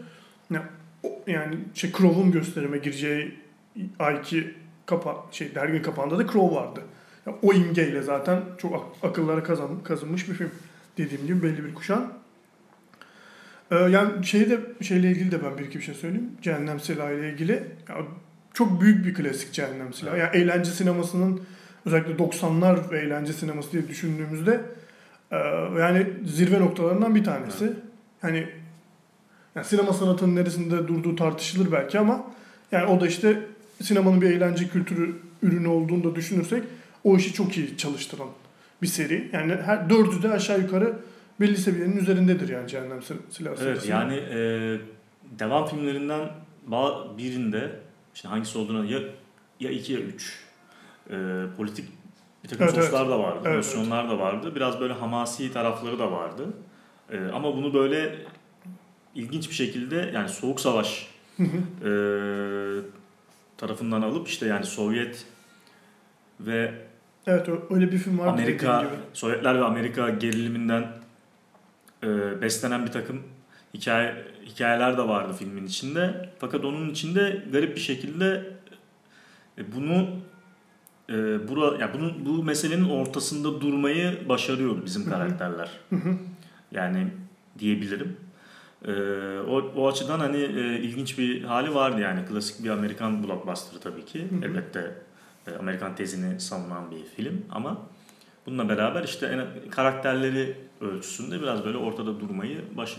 Yani, 0.51 0.65
yani 1.27 1.55
şey 1.73 1.91
Crow'un 1.91 2.31
gösterime 2.31 2.77
gireceği 2.77 3.35
ayki 3.99 4.53
kapa 4.85 5.25
şey 5.31 5.55
dergi 5.55 5.81
kapağında 5.81 6.17
da 6.19 6.27
Crow 6.31 6.55
vardı. 6.55 6.81
O 7.41 7.53
imgeyle 7.53 8.01
zaten 8.01 8.41
çok 8.57 8.75
ak- 8.75 9.09
akıllara 9.11 9.43
kazan, 9.43 9.83
kazınmış 9.83 10.29
bir 10.29 10.33
film. 10.33 10.51
Dediğim 10.97 11.27
gibi 11.27 11.43
belli 11.43 11.65
bir 11.65 11.73
kuşan. 11.73 12.13
Ee, 13.71 13.75
yani 13.75 14.25
şeyde 14.25 14.59
şeyle 14.81 15.11
ilgili 15.11 15.31
de 15.31 15.43
ben 15.43 15.57
bir 15.57 15.65
iki 15.65 15.77
bir 15.79 15.83
şey 15.83 15.95
söyleyeyim. 15.95 16.29
Cehennem 16.41 16.79
Silahı 16.79 17.13
ile 17.13 17.31
ilgili. 17.33 17.53
Ya, 17.89 17.95
çok 18.53 18.81
büyük 18.81 19.05
bir 19.05 19.13
klasik 19.13 19.53
Cehennem 19.53 19.93
Silahı. 19.93 20.17
Yani 20.17 20.37
eğlence 20.37 20.71
sinemasının 20.71 21.41
özellikle 21.85 22.13
90'lar 22.13 22.91
ve 22.91 22.99
eğlence 22.99 23.33
sineması 23.33 23.71
diye 23.71 23.87
düşündüğümüzde 23.87 24.61
e, 25.31 25.37
yani 25.79 26.07
zirve 26.25 26.59
noktalarından 26.59 27.15
bir 27.15 27.23
tanesi. 27.23 27.73
Hani 28.21 28.47
yani 29.55 29.65
sinema 29.65 29.93
sanatının 29.93 30.35
neresinde 30.35 30.87
durduğu 30.87 31.15
tartışılır 31.15 31.71
belki 31.71 31.99
ama 31.99 32.25
yani 32.71 32.85
o 32.85 33.01
da 33.01 33.07
işte 33.07 33.39
sinemanın 33.81 34.21
bir 34.21 34.31
eğlence 34.31 34.67
kültürü 34.67 35.15
ürünü 35.43 35.67
olduğunu 35.67 36.03
da 36.03 36.15
düşünürsek 36.15 36.63
o 37.03 37.17
işi 37.17 37.33
çok 37.33 37.57
iyi 37.57 37.77
çalıştıran 37.77 38.27
bir 38.81 38.87
seri. 38.87 39.29
Yani 39.33 39.55
her 39.55 39.89
dördü 39.89 40.23
de 40.23 40.29
aşağı 40.31 40.59
yukarı 40.59 40.99
belli 41.39 41.57
seviyenin 41.57 41.97
üzerindedir 41.97 42.49
yani 42.49 42.67
Cehennem 42.67 42.99
Sil- 43.07 43.25
Silahı 43.31 43.55
Evet 43.63 43.77
serisi. 43.77 43.91
yani 43.91 44.13
e, 44.15 44.39
devam 45.39 45.67
filmlerinden 45.67 46.29
birinde 47.17 47.79
işte 48.15 48.27
hangisi 48.27 48.57
olduğuna 48.57 48.85
ya 48.85 48.99
ya 49.59 49.71
iki 49.71 49.93
ya 49.93 49.99
üç 49.99 50.39
e, 51.09 51.15
politik 51.57 51.85
bir 52.43 52.49
takım 52.49 52.63
Evet, 52.65 52.75
evet. 52.77 52.85
soslar 52.85 53.09
da 53.09 53.19
vardı, 53.19 53.39
Evet, 53.45 53.55
nosyonlar 53.57 54.09
da 54.09 54.19
vardı. 54.19 54.55
Biraz 54.55 54.79
böyle 54.79 54.93
hamasi 54.93 55.53
tarafları 55.53 55.99
da 55.99 56.11
vardı. 56.11 56.47
E, 57.11 57.19
ama 57.33 57.55
bunu 57.57 57.73
böyle 57.73 58.15
ilginç 59.15 59.49
bir 59.49 59.55
şekilde 59.55 60.11
yani 60.13 60.29
soğuk 60.29 60.59
savaş 60.61 61.07
e, 61.39 61.45
tarafından 63.57 64.01
alıp 64.01 64.27
işte 64.27 64.45
yani 64.47 64.65
Sovyet 64.65 65.25
ve 66.39 66.73
Evet 67.29 67.49
öyle 67.69 67.91
bir 67.91 67.97
film 67.97 68.19
vardı 68.19 68.41
dediğin 68.41 68.47
Amerika. 68.47 68.85
Sovyetler 69.13 69.59
ve 69.59 69.63
Amerika 69.63 70.09
geriliminden 70.09 70.87
e, 72.03 72.41
beslenen 72.41 72.85
bir 72.85 72.91
takım 72.91 73.23
hikaye 73.73 74.15
hikayeler 74.45 74.97
de 74.97 75.07
vardı 75.07 75.33
filmin 75.39 75.65
içinde. 75.65 76.29
Fakat 76.39 76.65
onun 76.65 76.89
içinde 76.89 77.43
garip 77.51 77.75
bir 77.75 77.81
şekilde 77.81 78.53
e, 79.57 79.75
bunu 79.75 80.07
e, 81.09 81.47
bura, 81.47 81.77
ya 81.77 81.93
bunun 81.93 82.25
bu 82.25 82.43
meselenin 82.43 82.89
ortasında 82.89 83.61
durmayı 83.61 84.29
başarıyordu 84.29 84.85
bizim 84.85 85.09
karakterler. 85.09 85.69
Yani 86.71 87.07
diyebilirim. 87.59 88.17
E, 88.85 88.91
o, 89.39 89.71
o 89.75 89.87
açıdan 89.87 90.19
hani 90.19 90.37
e, 90.37 90.79
ilginç 90.79 91.17
bir 91.17 91.43
hali 91.43 91.75
vardı 91.75 92.01
yani 92.01 92.25
klasik 92.25 92.63
bir 92.63 92.69
Amerikan 92.69 93.23
blockbuster 93.23 93.81
tabii 93.81 94.05
ki. 94.05 94.27
Elbette 94.43 95.08
Amerikan 95.59 95.95
tezini 95.95 96.39
savunan 96.39 96.91
bir 96.91 97.03
film 97.15 97.45
ama 97.51 97.81
bununla 98.45 98.69
beraber 98.69 99.03
işte 99.03 99.47
karakterleri 99.71 100.55
ölçüsünde 100.81 101.41
biraz 101.41 101.65
böyle 101.65 101.77
ortada 101.77 102.19
durmayı 102.19 102.61
baş 102.77 102.97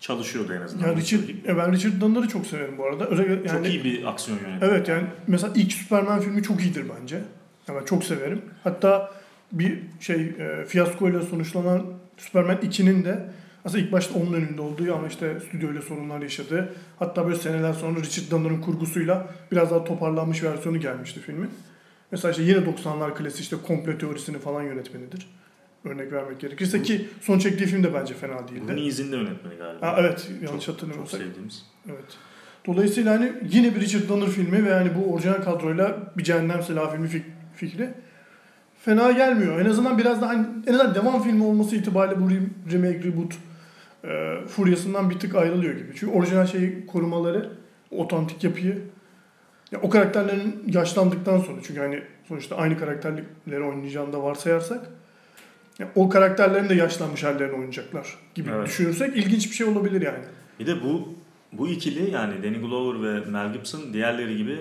çalışıyordu 0.00 0.52
en 0.52 0.60
azından. 0.60 0.86
Ya 0.86 0.92
onu 0.92 1.00
Richard, 1.00 1.20
söyleyeyim. 1.20 1.40
e 1.48 1.56
ben 1.56 1.72
Richard 1.72 2.00
Donner'ı 2.00 2.28
çok 2.28 2.46
severim 2.46 2.78
bu 2.78 2.84
arada. 2.84 3.06
Özellikle 3.06 3.34
yani, 3.34 3.48
Çok 3.48 3.66
iyi 3.66 3.84
bir 3.84 4.04
aksiyon 4.04 4.38
yönetmeni. 4.38 4.70
Evet 4.70 4.88
yani 4.88 5.02
mesela 5.26 5.52
ilk 5.56 5.72
Superman 5.72 6.20
filmi 6.20 6.42
çok 6.42 6.60
iyidir 6.60 6.84
bence. 7.00 7.20
Yani 7.68 7.80
ben 7.80 7.84
çok 7.84 8.04
severim. 8.04 8.42
Hatta 8.64 9.10
bir 9.52 9.78
şey 10.00 10.22
e, 10.22 10.64
fiyaskoyla 10.68 11.22
sonuçlanan 11.22 11.82
Superman 12.16 12.56
2'nin 12.56 13.04
de 13.04 13.28
aslında 13.64 13.84
ilk 13.84 13.92
başta 13.92 14.18
onun 14.18 14.32
önünde 14.32 14.60
olduğu 14.60 14.94
ama 14.94 15.06
işte 15.06 15.40
stüdyoyla 15.48 15.82
sorunlar 15.82 16.20
yaşadığı. 16.20 16.74
Hatta 16.98 17.26
böyle 17.26 17.36
seneler 17.36 17.72
sonra 17.72 18.00
Richard 18.00 18.30
Donner'ın 18.30 18.60
kurgusuyla 18.60 19.26
biraz 19.52 19.70
daha 19.70 19.84
toparlanmış 19.84 20.42
versiyonu 20.42 20.80
gelmişti 20.80 21.20
filmin. 21.20 21.50
Mesela 22.12 22.30
işte 22.30 22.42
yine 22.42 22.58
90'lar 22.58 23.14
klasik 23.14 23.40
işte 23.40 23.56
komplo 23.66 23.98
teorisini 23.98 24.38
falan 24.38 24.62
yönetmenidir. 24.62 25.26
Örnek 25.84 26.12
vermek 26.12 26.40
gerekirse 26.40 26.78
Bu- 26.78 26.82
ki 26.82 27.08
son 27.20 27.38
çektiği 27.38 27.66
film 27.66 27.84
de 27.84 27.94
bence 27.94 28.14
fena 28.14 28.48
değildi. 28.48 28.62
Bunu 28.68 28.78
izinde 28.80 29.16
yönetmeni 29.16 29.56
galiba. 29.58 29.86
Ha, 29.86 29.96
evet 30.00 30.30
yanlış 30.30 30.50
çok, 30.50 30.62
çok 30.62 30.74
hatırlamıyorsak. 30.74 31.20
sevdiğimiz. 31.20 31.66
Evet. 31.86 32.04
Dolayısıyla 32.66 33.12
hani 33.14 33.32
yine 33.50 33.74
bir 33.74 33.80
Richard 33.80 34.08
Donner 34.08 34.28
filmi 34.28 34.64
ve 34.64 34.68
yani 34.68 34.90
bu 34.94 35.14
orijinal 35.14 35.42
kadroyla 35.42 36.12
bir 36.16 36.24
Cehennem 36.24 36.62
Silahı 36.62 36.90
filmi 36.92 37.08
fik- 37.08 37.30
fikri 37.56 37.88
fena 38.84 39.12
gelmiyor. 39.12 39.60
En 39.60 39.64
azından 39.64 39.98
biraz 39.98 40.22
daha 40.22 40.30
hani, 40.30 40.46
en 40.66 40.74
azından 40.74 40.94
devam 40.94 41.22
filmi 41.22 41.44
olması 41.44 41.76
itibariyle 41.76 42.20
bu 42.20 42.24
re- 42.30 42.72
remake, 42.72 43.02
reboot 43.08 43.34
e, 44.04 44.40
furyasından 44.48 45.10
bir 45.10 45.18
tık 45.18 45.34
ayrılıyor 45.34 45.74
gibi. 45.74 45.92
Çünkü 45.96 46.12
orijinal 46.12 46.46
şeyi 46.46 46.86
korumaları, 46.86 47.50
otantik 47.90 48.44
yapıyı 48.44 48.78
ya 49.72 49.80
o 49.82 49.90
karakterlerin 49.90 50.62
yaşlandıktan 50.66 51.38
sonra 51.38 51.60
çünkü 51.66 51.80
hani 51.80 52.02
sonuçta 52.28 52.56
aynı 52.56 52.78
karakterleri 52.78 53.62
oynayacağını 53.64 54.12
da 54.12 54.22
varsayarsak 54.22 54.80
ya 55.78 55.88
o 55.94 56.08
karakterlerin 56.08 56.68
de 56.68 56.74
yaşlanmış 56.74 57.24
hallerini 57.24 57.54
oynayacaklar 57.54 58.18
gibi 58.34 58.50
Evet. 58.54 58.66
düşünürsek 58.66 59.16
ilginç 59.16 59.50
bir 59.50 59.54
şey 59.56 59.66
olabilir 59.66 60.02
yani. 60.02 60.24
Bir 60.60 60.66
de 60.66 60.82
bu 60.82 61.08
bu 61.52 61.68
ikili 61.68 62.10
yani 62.10 62.42
Danny 62.42 62.58
Glover 62.60 63.02
ve 63.02 63.30
Mel 63.30 63.52
Gibson 63.52 63.92
diğerleri 63.92 64.36
gibi 64.36 64.60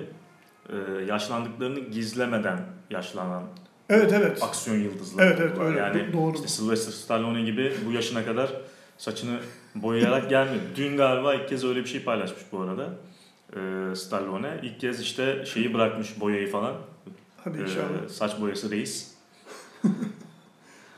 e, 0.70 0.76
yaşlandıklarını 1.08 1.80
gizlemeden 1.80 2.60
yaşlanan 2.90 3.44
Evet 3.90 4.14
evet. 4.14 4.44
aksiyon 4.44 4.78
yıldızları. 4.78 5.26
Evet 5.28 5.40
evet 5.42 5.58
öyle. 5.60 5.80
Yani 5.80 5.98
Do- 5.98 6.14
doğru. 6.14 6.36
işte 6.36 6.48
Sylvester 6.48 6.92
Stallone 6.92 7.42
gibi 7.42 7.74
bu 7.88 7.92
yaşına 7.92 8.26
kadar 8.26 8.50
saçını 8.98 9.38
boyayarak 9.76 10.30
gelmedi. 10.30 10.60
Dün 10.76 10.98
galiba 10.98 11.34
ilk 11.36 11.50
kez 11.50 11.66
öyle 11.66 11.80
bir 11.80 11.90
şey 11.90 12.04
paylaşmış 12.04 12.42
bu 12.52 12.60
arada. 12.62 12.90
E, 13.56 13.96
Stallone 13.96 14.60
ilk 14.64 14.80
kez 14.80 15.00
işte 15.02 15.46
şeyi 15.46 15.74
bırakmış 15.74 16.20
boyayı 16.20 16.52
falan. 16.52 16.76
Hadi 17.44 17.58
E, 17.58 17.62
inşallah. 17.62 18.10
saç 18.10 18.42
boyası 18.42 18.72
reis. 18.72 19.12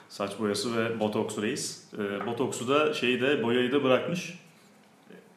saç 0.09 0.39
boyası 0.39 0.77
ve 0.77 0.99
botoks 0.99 1.37
reis. 1.37 1.83
E, 1.93 2.25
botoksu 2.25 2.67
da 2.67 2.93
şeyi 2.93 3.21
de 3.21 3.43
boyayı 3.43 3.71
da 3.71 3.83
bırakmış. 3.83 4.39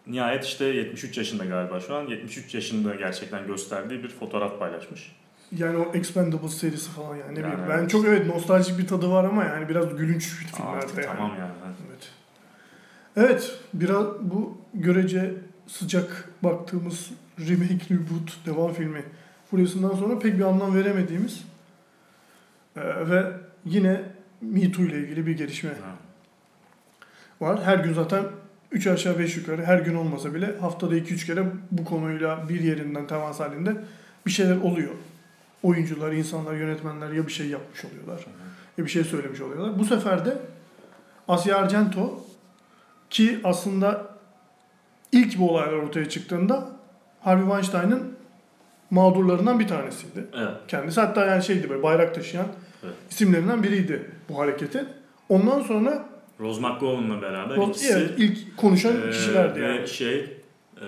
Nihayet 0.06 0.44
işte 0.44 0.64
73 0.64 1.18
yaşında 1.18 1.44
galiba 1.44 1.80
şu 1.80 1.94
an. 1.94 2.06
73 2.06 2.54
yaşında 2.54 2.94
gerçekten 2.94 3.46
gösterdiği 3.46 4.02
bir 4.02 4.08
fotoğraf 4.08 4.58
paylaşmış. 4.58 5.16
Yani 5.52 5.76
o 5.78 5.92
Expendables 5.94 6.54
serisi 6.58 6.90
falan 6.90 7.16
yani. 7.16 7.34
Ne 7.34 7.40
Yani 7.40 7.52
bileyim. 7.52 7.70
Ben 7.70 7.78
evet. 7.78 7.90
çok 7.90 8.04
evet 8.06 8.26
nostaljik 8.26 8.78
bir 8.78 8.86
tadı 8.86 9.10
var 9.10 9.24
ama 9.24 9.44
yani 9.44 9.68
biraz 9.68 9.96
gülünç 9.96 10.24
filmlerde 10.24 10.76
Artık 10.76 10.96
yani. 11.04 11.06
tamam 11.16 11.30
yani. 11.38 11.52
Evet. 11.90 12.08
Evet, 13.16 13.58
biraz 13.74 14.06
bu 14.20 14.58
görece 14.74 15.34
sıcak 15.66 16.25
baktığımız 16.42 17.10
remake, 17.40 17.94
reboot, 17.94 18.46
devam 18.46 18.72
filmi 18.72 19.02
furyasından 19.50 19.94
sonra 19.94 20.18
pek 20.18 20.38
bir 20.38 20.44
anlam 20.44 20.74
veremediğimiz 20.74 21.44
e, 22.76 22.80
ve 23.10 23.32
yine 23.64 24.02
Me 24.40 24.72
Too 24.72 24.82
ile 24.84 24.98
ilgili 24.98 25.26
bir 25.26 25.36
gelişme 25.36 25.70
Ha. 25.70 25.96
var. 27.40 27.62
Her 27.64 27.78
gün 27.78 27.94
zaten 27.94 28.24
3 28.72 28.86
aşağı 28.86 29.18
5 29.18 29.36
yukarı 29.36 29.64
her 29.64 29.78
gün 29.78 29.94
olmasa 29.94 30.34
bile 30.34 30.58
haftada 30.60 30.96
2-3 30.96 31.26
kere 31.26 31.44
bu 31.70 31.84
konuyla 31.84 32.48
bir 32.48 32.60
yerinden 32.60 33.06
temas 33.06 33.40
halinde 33.40 33.76
bir 34.26 34.30
şeyler 34.30 34.56
oluyor. 34.56 34.94
Oyuncular, 35.62 36.12
insanlar, 36.12 36.54
yönetmenler 36.54 37.12
ya 37.12 37.26
bir 37.26 37.32
şey 37.32 37.46
yapmış 37.46 37.84
oluyorlar 37.84 38.26
ya 38.78 38.84
bir 38.84 38.90
şey 38.90 39.04
söylemiş 39.04 39.40
oluyorlar. 39.40 39.78
Bu 39.78 39.84
sefer 39.84 40.24
de 40.24 40.38
Asia 41.28 41.58
Argento 41.58 42.24
ki 43.10 43.40
aslında 43.44 44.15
ilk 45.16 45.38
bu 45.38 45.50
olaylar 45.50 45.72
ortaya 45.72 46.08
çıktığında 46.08 46.68
Harvey 47.20 47.44
Weinstein'ın 47.44 48.16
mağdurlarından 48.90 49.60
bir 49.60 49.68
tanesiydi. 49.68 50.26
Evet. 50.34 50.54
Kendisi 50.68 51.00
hatta 51.00 51.26
yani 51.26 51.42
şeydi 51.42 51.70
böyle 51.70 51.82
bayrak 51.82 52.14
taşıyan 52.14 52.46
Evet. 52.84 52.94
isimlerinden 53.10 53.62
biriydi 53.62 54.10
bu 54.28 54.38
hareketin. 54.38 54.88
Ondan 55.28 55.62
sonra 55.62 56.08
Rose 56.40 56.60
McGowan'la 56.60 57.22
beraber 57.22 57.56
Ross- 57.56 57.68
ikisi 57.70 57.92
evet, 57.92 58.10
ilk 58.16 58.56
konuşan 58.56 59.08
e, 59.08 59.10
kişilerdi 59.10 59.60
ve 59.60 59.66
yani. 59.66 59.88
şey 59.88 60.18
e, 60.18 60.86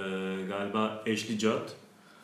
galiba 0.48 1.02
Ashley 1.12 1.38
Judd 1.38 1.68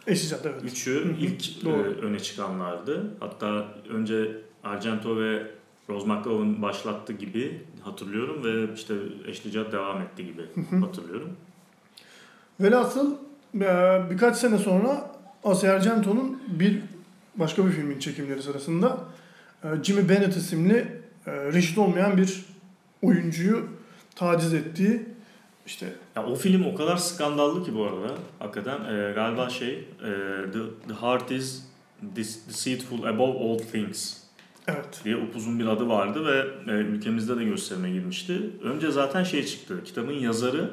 Eşicat 0.06 0.46
evet. 0.46 0.64
Üçü 0.64 1.16
ilk 1.20 1.66
e, 1.66 1.70
öne 2.06 2.18
çıkanlardı. 2.20 3.10
Hatta 3.20 3.64
önce 3.90 4.28
Argento 4.64 5.16
ve 5.20 5.42
Rose 5.88 6.06
McGowan 6.06 6.62
başlattı 6.62 7.12
gibi 7.12 7.60
hatırlıyorum 7.82 8.44
ve 8.44 8.74
işte 8.74 8.94
Ashley 9.30 9.52
Judd 9.52 9.72
devam 9.72 10.00
etti 10.02 10.26
gibi 10.26 10.42
hatırlıyorum. 10.80 11.36
Velhasıl 12.60 13.14
e, 13.54 14.00
birkaç 14.10 14.36
sene 14.36 14.58
sonra 14.58 15.10
Asia 15.44 15.72
Argento'nun 15.72 16.42
bir 16.46 16.80
başka 17.36 17.66
bir 17.66 17.70
filmin 17.70 17.98
çekimleri 17.98 18.42
sırasında 18.42 18.98
e, 19.64 19.68
Jimmy 19.82 20.08
Bennett 20.08 20.36
isimli 20.36 20.76
e, 21.26 21.32
reşit 21.32 21.78
olmayan 21.78 22.16
bir 22.16 22.44
oyuncuyu 23.02 23.66
taciz 24.16 24.54
ettiği 24.54 25.02
işte 25.66 25.92
Ya 26.16 26.26
o 26.26 26.34
film 26.34 26.64
o 26.64 26.74
kadar 26.74 26.96
skandallı 26.96 27.64
ki 27.64 27.74
bu 27.74 27.84
arada 27.84 28.14
hakikaten 28.38 28.94
e, 28.94 29.12
galiba 29.12 29.50
şey 29.50 29.74
e, 29.74 30.10
the, 30.52 30.88
the 30.88 30.94
Heart 31.00 31.30
is 31.30 31.62
Deceitful 32.16 33.02
Above 33.04 33.38
All 33.38 33.58
Things 33.58 34.16
evet 34.68 35.00
diye 35.04 35.16
upuzun 35.16 35.58
bir 35.58 35.66
adı 35.66 35.88
vardı 35.88 36.26
ve 36.26 36.44
e, 36.72 36.74
ülkemizde 36.74 37.36
de 37.36 37.44
gösterime 37.44 37.90
girmişti. 37.90 38.40
Önce 38.62 38.90
zaten 38.90 39.24
şey 39.24 39.46
çıktı. 39.46 39.84
Kitabın 39.84 40.12
yazarı 40.12 40.70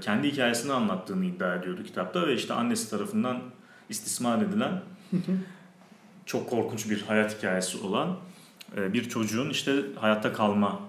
kendi 0.00 0.32
hikayesini 0.32 0.72
anlattığını 0.72 1.24
iddia 1.24 1.54
ediyordu 1.54 1.82
kitapta 1.84 2.26
ve 2.26 2.34
işte 2.34 2.54
annesi 2.54 2.90
tarafından 2.90 3.38
istismar 3.88 4.42
edilen 4.42 4.80
çok 6.26 6.50
korkunç 6.50 6.90
bir 6.90 7.02
hayat 7.02 7.38
hikayesi 7.38 7.78
olan 7.78 8.16
e, 8.76 8.92
bir 8.92 9.08
çocuğun 9.08 9.50
işte 9.50 9.82
hayatta 10.00 10.32
kalma 10.32 10.80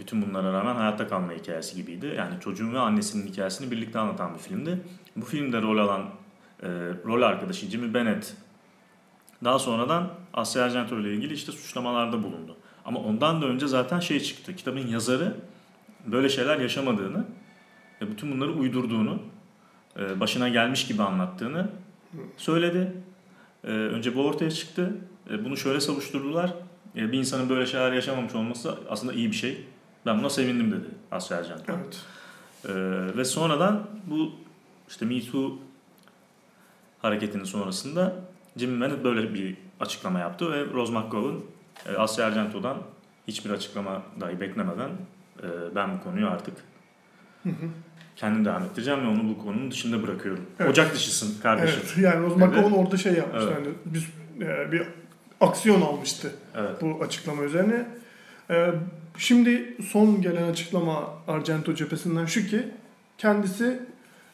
bütün 0.00 0.22
bunlara 0.22 0.52
rağmen 0.52 0.74
hayatta 0.74 1.08
kalma 1.08 1.32
hikayesi 1.32 1.76
gibiydi. 1.76 2.14
Yani 2.16 2.40
çocuğun 2.40 2.74
ve 2.74 2.78
annesinin 2.78 3.26
hikayesini 3.26 3.70
birlikte 3.70 3.98
anlatan 3.98 4.34
bir 4.34 4.38
filmdi. 4.38 4.80
Bu 5.16 5.24
filmde 5.24 5.62
rol 5.62 5.78
alan 5.78 6.02
e, 6.62 6.68
rol 7.04 7.22
arkadaşı 7.22 7.70
Jimmy 7.70 7.94
Bennett 7.94 8.34
daha 9.44 9.58
sonradan 9.58 10.10
Asya 10.34 10.64
Argento 10.64 11.00
ile 11.00 11.14
ilgili 11.14 11.34
işte 11.34 11.52
suçlamalarda 11.52 12.22
bulundu. 12.22 12.56
Ama 12.84 13.00
ondan 13.00 13.42
da 13.42 13.46
önce 13.46 13.66
zaten 13.66 14.00
şey 14.00 14.20
çıktı. 14.20 14.56
Kitabın 14.56 14.86
yazarı 14.86 15.36
böyle 16.06 16.28
şeyler 16.28 16.58
yaşamadığını 16.58 17.24
ve 18.02 18.10
bütün 18.10 18.32
bunları 18.32 18.52
uydurduğunu, 18.52 19.22
e, 19.98 20.20
başına 20.20 20.48
gelmiş 20.48 20.86
gibi 20.86 21.02
anlattığını 21.02 21.68
söyledi. 22.36 22.92
E, 23.64 23.70
Önce 23.70 24.14
bu 24.16 24.26
ortaya 24.26 24.50
çıktı. 24.50 24.94
E, 25.30 25.44
Bunu 25.44 25.56
şöyle 25.56 25.80
savuşturdular. 25.80 26.54
E, 26.96 27.12
Bir 27.12 27.18
insanın 27.18 27.48
böyle 27.48 27.66
şeyler 27.66 27.92
yaşamamış 27.92 28.34
olması 28.34 28.78
aslında 28.90 29.12
iyi 29.12 29.30
bir 29.30 29.36
şey. 29.36 29.64
Ben 30.06 30.18
buna 30.18 30.30
sevindim 30.30 30.72
dedi 30.72 30.84
Asya 31.10 31.36
Argento. 31.38 31.72
evet 31.72 32.02
ve 33.16 33.24
sonradan 33.24 33.86
bu 34.06 34.32
işte 34.88 35.06
Me 35.06 35.20
Too 35.20 35.58
hareketinin 37.02 37.44
sonrasında 37.44 38.14
Jimmy 38.56 38.80
Bennett 38.80 39.04
böyle 39.04 39.34
bir 39.34 39.56
açıklama 39.80 40.18
yaptı 40.18 40.52
ve 40.52 40.64
Rose 40.72 40.92
McGowan 40.92 41.40
Asya 41.96 42.26
Argento'dan 42.26 42.76
hiçbir 43.28 43.50
açıklama 43.50 44.02
dahi 44.20 44.40
beklemeden 44.40 44.90
ben 45.74 45.98
bu 45.98 46.02
konuyu 46.04 46.26
artık 46.28 46.54
kendim 48.16 48.44
devam 48.44 48.62
ettireceğim 48.62 49.02
ve 49.02 49.06
onu 49.06 49.28
bu 49.28 49.44
konunun 49.44 49.70
dışında 49.70 50.02
bırakıyorum. 50.02 50.44
Evet. 50.60 50.70
Ocak 50.70 50.94
dışısın 50.94 51.40
kardeşim. 51.42 51.80
evet 51.84 51.98
yani 51.98 52.26
o 52.26 52.30
zaman 52.30 52.52
Evet. 52.52 52.72
orada 52.76 52.96
şey 52.96 53.12
yapmış 53.12 53.42
Evet. 53.44 53.54
yani 53.58 53.74
biz 53.84 54.04
e, 54.40 54.72
bir 54.72 54.82
aksiyon 55.40 55.80
almıştı 55.80 56.30
Evet. 56.56 56.82
bu 56.82 57.04
açıklama 57.04 57.42
üzerine. 57.44 57.86
Ee, 58.50 58.70
şimdi 59.18 59.76
son 59.88 60.22
gelen 60.22 60.50
açıklama 60.50 61.10
Argento 61.28 61.74
cephesinden 61.74 62.26
şu 62.26 62.46
ki 62.46 62.62
kendisi 63.18 63.78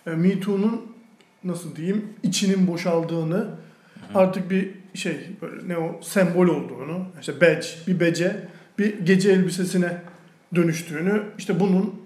e, 0.07 0.11
Me 0.11 0.41
Too'nun 0.41 0.93
nasıl 1.45 1.77
diyeyim 1.77 2.05
içinin 2.23 2.67
boşaldığını 2.67 3.47
artık 4.15 4.51
bir 4.51 4.71
şey 4.95 5.17
böyle 5.43 5.69
ne 5.69 5.77
o 5.77 6.01
sembol 6.03 6.47
olduğunu 6.49 7.07
işte 7.21 7.41
badge 7.41 7.67
bir 7.87 8.01
bece 8.01 8.49
bir 8.79 8.99
gece 8.99 9.33
elbisesine 9.33 10.03
dönüştüğünü 10.55 11.23
işte 11.39 11.61
bunun 11.61 12.02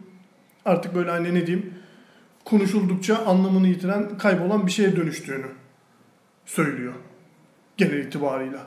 artık 0.66 0.94
böyle 0.94 1.10
hani 1.10 1.34
ne 1.34 1.46
diyeyim 1.46 1.74
konuşuldukça 2.44 3.18
anlamını 3.18 3.68
yitiren 3.68 4.18
kaybolan 4.18 4.66
bir 4.66 4.72
şeye 4.72 4.96
dönüştüğünü 4.96 5.46
söylüyor 6.46 6.92
genel 7.76 7.98
itibarıyla. 7.98 8.66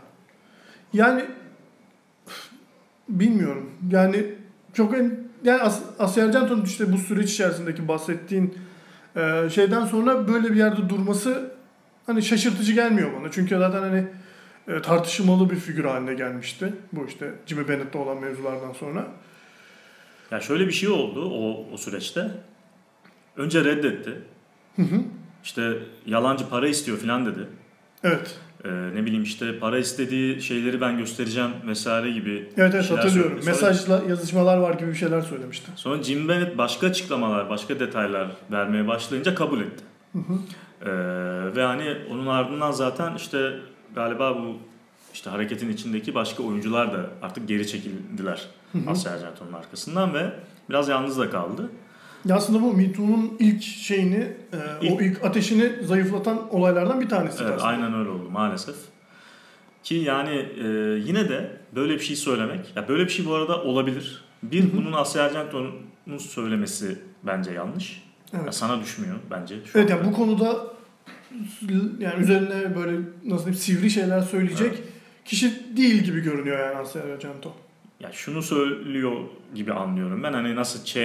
Yani 0.93 1.25
bilmiyorum. 3.09 3.71
Yani 3.91 4.25
çok 4.73 4.97
en 4.97 5.19
yani 5.43 5.61
As 5.61 5.81
Asya 5.99 6.25
Argento'nun 6.25 6.65
işte 6.65 6.93
bu 6.93 6.97
süreç 6.97 7.31
içerisindeki 7.31 7.87
bahsettiğin 7.87 8.57
e, 9.15 9.49
şeyden 9.49 9.85
sonra 9.85 10.27
böyle 10.27 10.51
bir 10.51 10.55
yerde 10.55 10.89
durması 10.89 11.51
hani 12.05 12.23
şaşırtıcı 12.23 12.73
gelmiyor 12.73 13.09
bana. 13.19 13.31
Çünkü 13.31 13.57
zaten 13.57 13.81
hani 13.81 14.07
e, 14.67 14.81
tartışmalı 14.81 15.49
bir 15.49 15.55
figür 15.55 15.85
haline 15.85 16.13
gelmişti. 16.13 16.73
Bu 16.93 17.05
işte 17.07 17.31
Jimmy 17.45 17.67
Bennett'te 17.67 17.97
olan 17.97 18.21
mevzulardan 18.21 18.73
sonra. 18.73 19.07
Ya 20.31 20.39
şöyle 20.39 20.67
bir 20.67 20.71
şey 20.71 20.89
oldu 20.89 21.29
o, 21.29 21.65
o 21.73 21.77
süreçte. 21.77 22.31
Önce 23.37 23.63
reddetti. 23.65 24.21
Hı 24.75 24.81
hı. 24.81 25.01
İşte 25.43 25.73
yalancı 26.05 26.49
para 26.49 26.67
istiyor 26.67 26.97
falan 26.97 27.25
dedi. 27.25 27.47
Evet. 28.03 28.39
Ee, 28.65 28.69
ne 28.95 29.05
bileyim 29.05 29.23
işte 29.23 29.59
para 29.59 29.77
istediği 29.77 30.41
şeyleri 30.41 30.81
ben 30.81 30.97
göstereceğim 30.97 31.51
vesaire 31.67 32.11
gibi 32.11 32.49
Evet 32.57 32.75
evet 32.75 32.91
hatırlıyorum. 32.91 33.31
söyledi. 33.31 33.45
Mesajla 33.45 34.01
yazışmalar 34.09 34.57
var 34.57 34.73
gibi 34.73 34.89
bir 34.89 34.95
şeyler 34.95 35.21
söylemişti. 35.21 35.71
Sonra 35.75 36.03
Jim 36.03 36.27
Bennett 36.29 36.57
başka 36.57 36.87
açıklamalar, 36.87 37.49
başka 37.49 37.79
detaylar 37.79 38.27
vermeye 38.51 38.87
başlayınca 38.87 39.35
kabul 39.35 39.61
etti. 39.61 39.83
Hı 40.13 40.19
hı. 40.19 40.33
Ee, 40.81 41.55
ve 41.55 41.63
hani 41.63 41.97
onun 42.11 42.27
ardından 42.27 42.71
zaten 42.71 43.15
işte 43.15 43.53
galiba 43.95 44.37
bu 44.37 44.57
işte 45.19 45.29
hareketin 45.29 45.69
içindeki 45.69 46.15
başka 46.15 46.43
oyuncular 46.43 46.93
da 46.93 47.09
artık 47.21 47.47
geri 47.47 47.67
çekildiler. 47.67 48.47
Asya 48.87 49.11
Argento'nun 49.11 49.53
arkasından 49.53 50.13
ve 50.13 50.33
biraz 50.69 50.89
yalnız 50.89 51.19
da 51.19 51.29
kaldı. 51.29 51.69
Ya 52.25 52.35
aslında 52.35 52.61
bu 52.61 52.73
Me 52.73 52.91
Too'nun 52.93 53.35
ilk 53.39 53.61
şeyini, 53.63 54.15
e, 54.53 54.57
İlk- 54.81 54.91
o 54.93 55.01
ilk 55.01 55.25
ateşini 55.25 55.71
zayıflatan 55.85 56.53
olaylardan 56.55 57.01
bir 57.01 57.09
tanesi 57.09 57.43
Evet, 57.43 57.51
aslında. 57.55 57.67
aynen 57.67 57.93
öyle 57.99 58.09
oldu 58.09 58.29
maalesef. 58.29 58.75
Ki 59.83 59.95
yani 59.95 60.35
e, 60.63 60.67
yine 61.05 61.29
de 61.29 61.57
böyle 61.75 61.93
bir 61.93 61.99
şey 62.03 62.15
söylemek, 62.15 62.73
ya 62.75 62.87
böyle 62.87 63.03
bir 63.05 63.09
şey 63.09 63.25
bu 63.25 63.33
arada 63.35 63.61
olabilir. 63.63 64.23
Bir, 64.43 64.63
Hı 64.63 64.67
hı. 64.67 64.71
bunun 64.77 64.93
Asya 64.93 65.23
Argento'nun 65.23 66.17
söylemesi 66.17 66.99
bence 67.23 67.51
yanlış. 67.51 68.03
Ya 68.33 68.39
Evet. 68.43 68.55
sana 68.55 68.81
düşmüyor 68.81 69.15
bence. 69.31 69.55
şu 69.65 69.79
Evet 69.79 69.91
anda. 69.91 70.01
yani 70.03 70.11
bu 70.13 70.17
konuda 70.17 70.55
yani 71.99 72.21
üzerine 72.23 72.75
böyle 72.75 72.97
nasıl 73.25 73.45
diyeyim 73.45 73.53
sivri 73.61 73.89
şeyler 73.89 74.21
söyleyecek 74.21 74.83
kişi 75.29 75.77
değil 75.77 76.03
gibi 76.03 76.21
görünüyor 76.21 76.59
yani 76.59 76.75
Asya 76.75 77.01
Argento. 77.01 77.53
Ya 77.99 78.11
şunu 78.11 78.41
söylüyor 78.41 79.13
gibi 79.55 79.73
anlıyorum 79.73 80.23
ben 80.23 80.33
hani 80.33 80.55
nasıl 80.55 80.85
Ç 80.85 80.97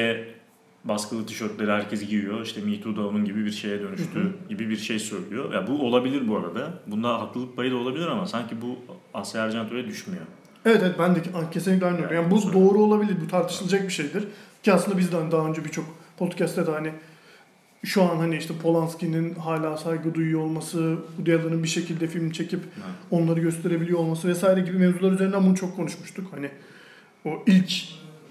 baskılı 0.85 1.26
tişörtleri 1.26 1.71
herkes 1.71 2.09
giyiyor 2.09 2.40
işte 2.43 2.61
Me 2.61 2.81
Too 2.81 2.97
da 2.97 3.07
onun 3.07 3.25
gibi 3.25 3.45
bir 3.45 3.50
şeye 3.50 3.81
dönüştü 3.81 4.21
Hı 4.21 4.49
gibi 4.49 4.71
bir 4.71 4.76
şey 4.76 4.99
söylüyor. 4.99 5.52
Ya 5.54 5.66
bu 5.66 5.87
olabilir 5.87 6.28
bu 6.28 6.37
arada. 6.37 6.73
Bunda 6.87 7.21
haklılık 7.21 7.57
payı 7.57 7.71
da 7.71 7.76
olabilir 7.76 8.07
ama 8.07 8.26
sanki 8.26 8.62
bu 8.62 8.78
Asya 9.14 9.43
Argento'ya 9.43 9.87
düşmüyor. 9.87 10.22
Evet 10.64 10.81
evet 10.85 10.96
ben 10.98 11.14
de 11.14 11.20
kesinlikle 11.53 11.87
aynı 11.87 12.01
yani, 12.01 12.14
Yani 12.14 12.31
bu 12.31 12.53
doğru 12.53 12.79
olabilir, 12.79 13.16
bu 13.25 13.29
tartışılacak 13.29 13.83
bir 13.83 13.92
şeydir. 13.92 14.25
Ki 14.62 14.72
aslında 14.72 14.98
biz 14.98 15.12
de 15.12 15.16
daha 15.33 15.48
önce 15.48 15.64
birçok 15.64 15.85
podcast'te 16.18 16.66
de 16.66 16.70
hani 16.70 16.92
şu 17.85 18.03
an 18.03 18.16
hani 18.16 18.37
işte 18.37 18.55
Polanski'nin 18.62 19.35
hala 19.35 19.77
saygı 19.77 20.14
duyuyor 20.14 20.40
olması, 20.40 20.97
Woody 21.16 21.35
Allen'ın 21.35 21.62
bir 21.62 21.68
şekilde 21.68 22.07
film 22.07 22.31
çekip 22.31 22.61
onları 23.11 23.40
gösterebiliyor 23.40 23.99
olması 23.99 24.29
vesaire 24.29 24.61
gibi 24.61 24.79
mevzular 24.79 25.12
üzerinden 25.12 25.44
bunu 25.44 25.57
çok 25.57 25.77
konuşmuştuk. 25.77 26.27
Hani 26.33 26.51
o 27.25 27.42
ilk 27.47 27.73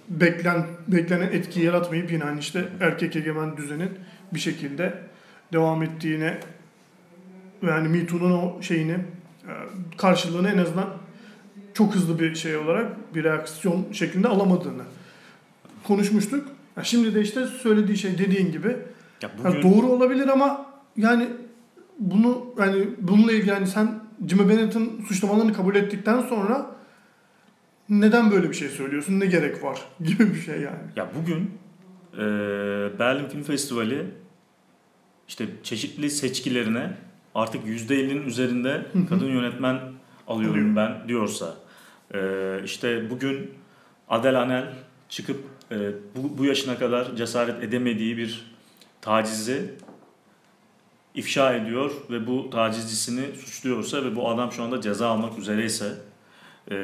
beklen 0.09 0.65
beklenen 0.87 1.27
etkiyi 1.27 1.65
yaratmayıp 1.65 2.11
yine 2.11 2.23
hani 2.23 2.39
işte 2.39 2.65
erkek 2.79 3.15
egemen 3.15 3.57
düzenin 3.57 3.89
bir 4.33 4.39
şekilde 4.39 4.99
devam 5.53 5.83
ettiğine 5.83 6.39
yani 7.61 7.87
Me 7.87 8.05
Too'nun 8.05 8.31
o 8.31 8.61
şeyini 8.61 8.91
e, 8.91 9.53
karşılığını 9.97 10.49
en 10.49 10.57
azından 10.57 10.89
çok 11.73 11.95
hızlı 11.95 12.19
bir 12.19 12.35
şey 12.35 12.57
olarak 12.57 13.15
bir 13.15 13.23
reaksiyon 13.23 13.85
şeklinde 13.91 14.27
alamadığını 14.27 14.83
konuşmuştuk. 15.83 16.47
Şimdi 16.83 17.15
de 17.15 17.21
işte 17.21 17.47
söylediği 17.47 17.97
şey 17.97 18.17
dediğin 18.17 18.51
gibi 18.51 18.77
Ya 19.23 19.29
yani 19.29 19.55
bugün 19.55 19.71
doğru 19.71 19.87
olabilir 19.87 20.27
ama 20.27 20.65
yani 20.97 21.27
bunu 21.99 22.45
yani 22.59 22.87
bununla 22.97 23.31
ilgili 23.31 23.49
yani 23.49 23.67
sen 23.67 23.99
Jimmy 24.27 24.49
Bennett'in 24.49 25.05
suçlamalarını 25.07 25.53
kabul 25.53 25.75
ettikten 25.75 26.21
sonra 26.21 26.71
neden 27.89 28.31
böyle 28.31 28.49
bir 28.49 28.53
şey 28.53 28.69
söylüyorsun? 28.69 29.19
Ne 29.19 29.25
gerek 29.25 29.63
var? 29.63 29.81
gibi 30.03 30.29
bir 30.29 30.41
şey 30.41 30.61
yani. 30.61 30.79
ya 30.95 31.07
bugün 31.21 31.51
e, 32.13 32.19
Berlin 32.99 33.27
Film 33.29 33.43
Festivali 33.43 34.05
işte 35.27 35.45
çeşitli 35.63 36.09
seçkilerine 36.09 36.97
artık 37.35 37.65
%50'nin 37.65 38.25
üzerinde 38.25 38.85
kadın 39.09 39.29
yönetmen 39.29 39.79
alıyorum 40.27 40.59
Alıyor. 40.59 40.75
ben 40.75 41.07
diyorsa 41.07 41.55
e, 42.13 42.19
işte 42.65 43.09
bugün 43.09 43.51
Adel 44.09 44.41
Anel 44.41 44.73
çıkıp 45.09 45.37
e, 45.71 45.91
bu, 46.15 46.37
bu 46.37 46.45
yaşına 46.45 46.77
kadar 46.77 47.15
cesaret 47.15 47.63
edemediği 47.63 48.17
bir 48.17 48.52
tacizi 49.03 49.73
ifşa 51.15 51.53
ediyor 51.53 51.91
ve 52.09 52.27
bu 52.27 52.49
tacizcisini 52.49 53.35
suçluyorsa 53.35 54.03
ve 54.03 54.15
bu 54.15 54.29
adam 54.29 54.51
şu 54.51 54.63
anda 54.63 54.81
ceza 54.81 55.07
almak 55.07 55.39
üzereyse 55.39 55.85
e, 56.71 56.75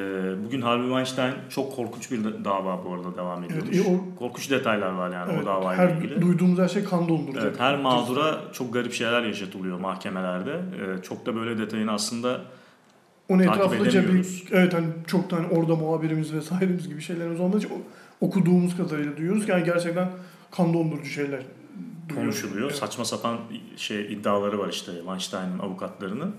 bugün 0.46 0.62
Harvey 0.62 0.88
Weinstein 0.88 1.34
çok 1.50 1.76
korkunç 1.76 2.12
bir 2.12 2.24
da- 2.24 2.46
dava 2.46 2.86
bu 2.86 2.94
arada 2.94 3.18
devam 3.18 3.44
ediyormuş. 3.44 3.76
Evet, 3.78 3.88
o- 4.16 4.20
Korkunç 4.20 4.52
detaylar 4.52 4.92
var 4.92 5.14
yani 5.14 5.32
Evet, 5.34 5.44
o 5.44 5.46
davayla 5.46 5.84
her 5.84 5.96
ilgili. 5.98 6.22
duyduğumuz 6.22 6.60
her 6.60 6.68
şey 6.68 6.84
kan 6.84 7.10
donduracak. 7.10 7.44
Evet, 7.44 7.60
her 7.60 7.78
mağdura 7.80 8.38
çok 8.54 8.74
garip 8.74 8.94
şeyler 8.94 9.24
yaşatılıyor 9.24 9.80
mahkemelerde. 9.80 10.52
Ee, 10.52 11.02
çok 11.04 11.26
da 11.26 11.36
böyle 11.36 11.58
detayını 11.58 11.92
aslında 11.92 12.42
Onu 13.30 13.44
etraflıca 13.44 14.08
bir 14.14 14.44
evet 14.52 14.74
hani 14.74 14.86
çok 15.08 15.32
da 15.32 15.36
hani 15.36 15.48
orada 15.48 15.76
muhabirimiz 15.76 16.34
vesairemiz 16.34 16.88
gibi 16.90 17.02
şeylerimiz 17.02 17.40
olmadığı 17.40 17.58
için 17.58 17.72
okuduğumuz 18.22 18.78
kadarıyla 18.78 19.18
duyuyoruz 19.18 19.46
ki 19.46 19.52
yani 19.52 19.64
gerçekten 19.64 20.10
kan 20.52 20.74
dondurucu 20.74 21.10
şeyler. 21.10 21.40
Konuşuluyor. 22.16 22.70
Evet. 22.70 22.76
Saçma 22.80 23.06
sapan 23.06 23.38
şey 23.78 24.14
iddiaları 24.14 24.60
var 24.60 24.70
işte 24.70 24.92
Weinstein'ın 24.98 25.60
avukatlarının. 25.60 26.36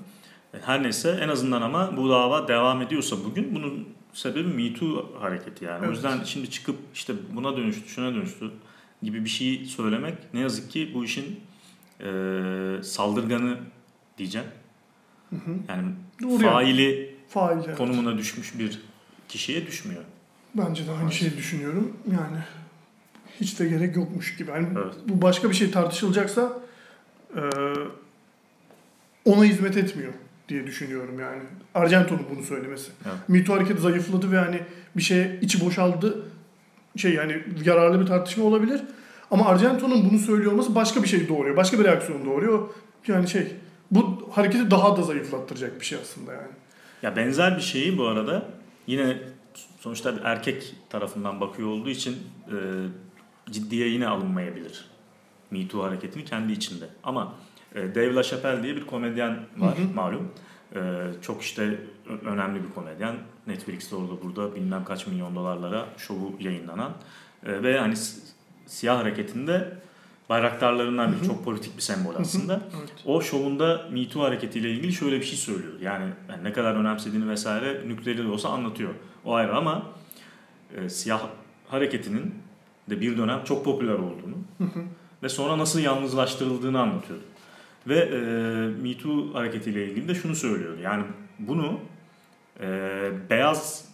E, 0.55 0.59
Her 0.65 0.83
neyse 0.83 1.19
en 1.23 1.29
azından 1.29 1.63
ama 1.63 1.97
bu 1.97 2.09
dava 2.11 2.49
devam 2.49 2.83
ediyorsa 2.83 3.17
bugün 3.25 3.55
bunun 3.55 3.89
sebebi 4.13 4.49
Me 4.49 4.75
Too 4.75 5.21
hareketi 5.21 5.65
yani. 5.65 5.81
O 5.81 5.85
Evet. 5.85 5.95
yüzden 5.95 6.25
şimdi 6.25 6.51
çıkıp 6.51 6.77
işte 6.95 7.15
buna 7.35 7.57
dönüştü, 7.57 7.89
şuna 7.89 8.15
dönüştü 8.15 8.51
gibi 9.03 9.25
bir 9.25 9.31
şey 9.31 9.65
söylemek 9.65 10.15
ne 10.35 10.41
yazık 10.41 10.71
ki 10.71 10.91
bu 10.95 11.05
işin 11.05 11.41
e, 12.01 12.11
saldırganı 12.83 13.59
diyeceğim. 14.19 14.47
Hı 15.31 15.37
hı. 15.37 15.51
Yani 15.69 15.89
Doğru 16.23 16.39
faili 16.43 17.15
Fail 17.29 17.59
evet. 17.67 17.77
konumuna 17.79 18.19
düşmüş 18.19 18.59
bir 18.59 18.79
kişiye 19.29 19.67
düşmüyor. 19.67 20.03
Bence 20.55 20.87
de 20.87 20.91
aynı 20.91 21.13
şeyi 21.13 21.37
düşünüyorum. 21.37 21.97
Yani 22.13 22.37
hiç 23.41 23.61
de 23.61 23.69
gerek 23.69 23.97
yokmuş 23.97 24.37
gibi. 24.37 24.51
Yani 24.51 24.69
Evet. 24.85 24.95
bu 25.09 25.23
başka 25.23 25.51
bir 25.51 25.55
şey 25.55 25.71
tartışılacaksa 25.71 26.53
e, 27.37 27.41
ona 29.25 29.45
hizmet 29.45 29.77
etmiyor 29.77 30.13
diye 30.49 30.67
düşünüyorum 30.67 31.21
yani. 31.21 31.43
Argento'nun 31.75 32.27
bunu 32.35 32.43
söylemesi. 32.45 32.91
Evet. 33.05 33.29
Mito 33.29 33.55
hareketi 33.55 33.81
zayıfladı 33.81 34.33
ve 34.33 34.39
hani 34.39 34.61
bir 34.97 35.03
şeye 35.03 35.39
içi 35.41 35.65
boşaldı. 35.67 36.23
Şey 36.97 37.15
yani 37.15 37.43
yararlı 37.65 38.01
bir 38.01 38.07
tartışma 38.07 38.45
olabilir. 38.45 38.81
Ama 39.31 39.47
Argento'nun 39.47 40.11
bunu 40.11 40.19
söylüyor 40.19 40.53
olması 40.53 40.75
başka 40.75 41.03
bir 41.03 41.09
şey 41.09 41.29
doğuruyor. 41.29 41.57
Başka 41.57 41.79
bir 41.79 41.85
reaksiyon 41.85 42.27
doğuruyor. 42.27 42.69
Yani 43.09 43.29
şey 43.29 43.47
bu 43.91 44.31
hareketi 44.33 44.71
daha 44.71 44.97
da 44.97 45.03
zayıflattıracak 45.03 45.81
bir 45.81 45.87
şey 45.87 45.99
aslında 46.03 46.33
yani. 46.33 46.49
Ya 47.03 47.17
benzer 47.17 47.57
bir 47.57 47.63
şeyi 47.63 47.99
bu 47.99 48.07
arada 48.07 48.49
yine 48.87 49.19
sonuçta 49.81 50.17
bir 50.17 50.23
erkek 50.25 50.75
tarafından 50.91 51.41
bakıyor 51.41 51.69
olduğu 51.69 51.91
için 51.91 52.17
e, 52.47 52.57
ciddiye 53.51 53.89
yine 53.89 54.09
alınmayabilir. 54.09 54.85
Me 55.51 55.69
Too 55.69 55.83
hareketini 55.83 56.25
kendi 56.25 56.53
içinde. 56.53 56.85
Ama 57.05 57.35
e, 57.75 57.95
Dave 57.95 58.15
LaChapelle 58.15 58.63
diye 58.63 58.77
bir 58.77 58.87
komedyen 58.87 59.39
var 59.57 59.79
Hı 59.79 59.83
hı. 59.83 59.95
malum. 59.95 60.33
E, 60.75 60.81
çok 61.23 61.43
işte 61.43 61.81
önemli 62.25 62.65
bir 62.65 62.71
komedyen. 62.75 63.17
Netflix'te 63.47 63.97
orada 63.97 64.23
burada 64.23 64.55
bilmem 64.55 64.85
kaç 64.85 65.07
milyon 65.07 65.37
dolarlara 65.37 65.87
şovu 65.99 66.37
yayınlanan. 66.41 66.93
E, 67.47 67.63
ve 67.63 67.79
hani 67.79 67.95
siyah 68.67 68.99
hareketinde 68.99 69.73
bayraktarlarından 70.29 71.13
biri. 71.13 71.19
Hı 71.19 71.23
hı. 71.23 71.27
Çok 71.27 71.45
politik 71.45 71.77
bir 71.77 71.83
sembol 71.83 72.15
aslında. 72.15 72.61
Evet. 72.79 72.93
O 73.05 73.23
şovunda 73.23 73.87
Me 73.93 74.09
Too 74.09 74.23
hareketiyle 74.23 74.71
ilgili 74.71 74.93
şöyle 74.93 75.21
bir 75.21 75.25
şey 75.25 75.39
söylüyor. 75.39 75.81
Yani, 75.81 76.05
yani 76.29 76.45
ne 76.45 76.53
kadar 76.53 76.75
önemsediğini 76.75 77.29
vesaire 77.29 77.89
nükleeri 77.89 78.25
de 78.25 78.29
olsa 78.29 78.49
anlatıyor. 78.49 78.91
O 79.25 79.35
ayrı 79.35 79.57
ama 79.57 79.83
e, 80.77 80.89
siyah 80.89 81.21
hareketinin 81.69 82.35
de 82.91 83.01
bir 83.01 83.19
dönem 83.19 83.45
çok 83.45 83.65
popüler 83.65 83.95
olduğunu 83.95 84.37
Hı 84.59 84.65
hı. 84.65 84.83
ve 85.23 85.29
sonra 85.29 85.59
nasıl 85.59 85.81
yalnızlaştırıldığını 85.81 86.81
anlatıyor. 86.81 87.19
Ve 87.89 87.99
e, 87.99 88.19
Me 88.83 88.99
Too 88.99 89.35
hareketiyle 89.35 89.87
ilgili 89.91 90.09
de 90.09 90.15
şunu 90.15 90.35
söylüyor. 90.35 90.79
Yani 90.79 91.05
bunu 91.39 91.81
e, 92.61 93.11
beyaz 93.31 93.89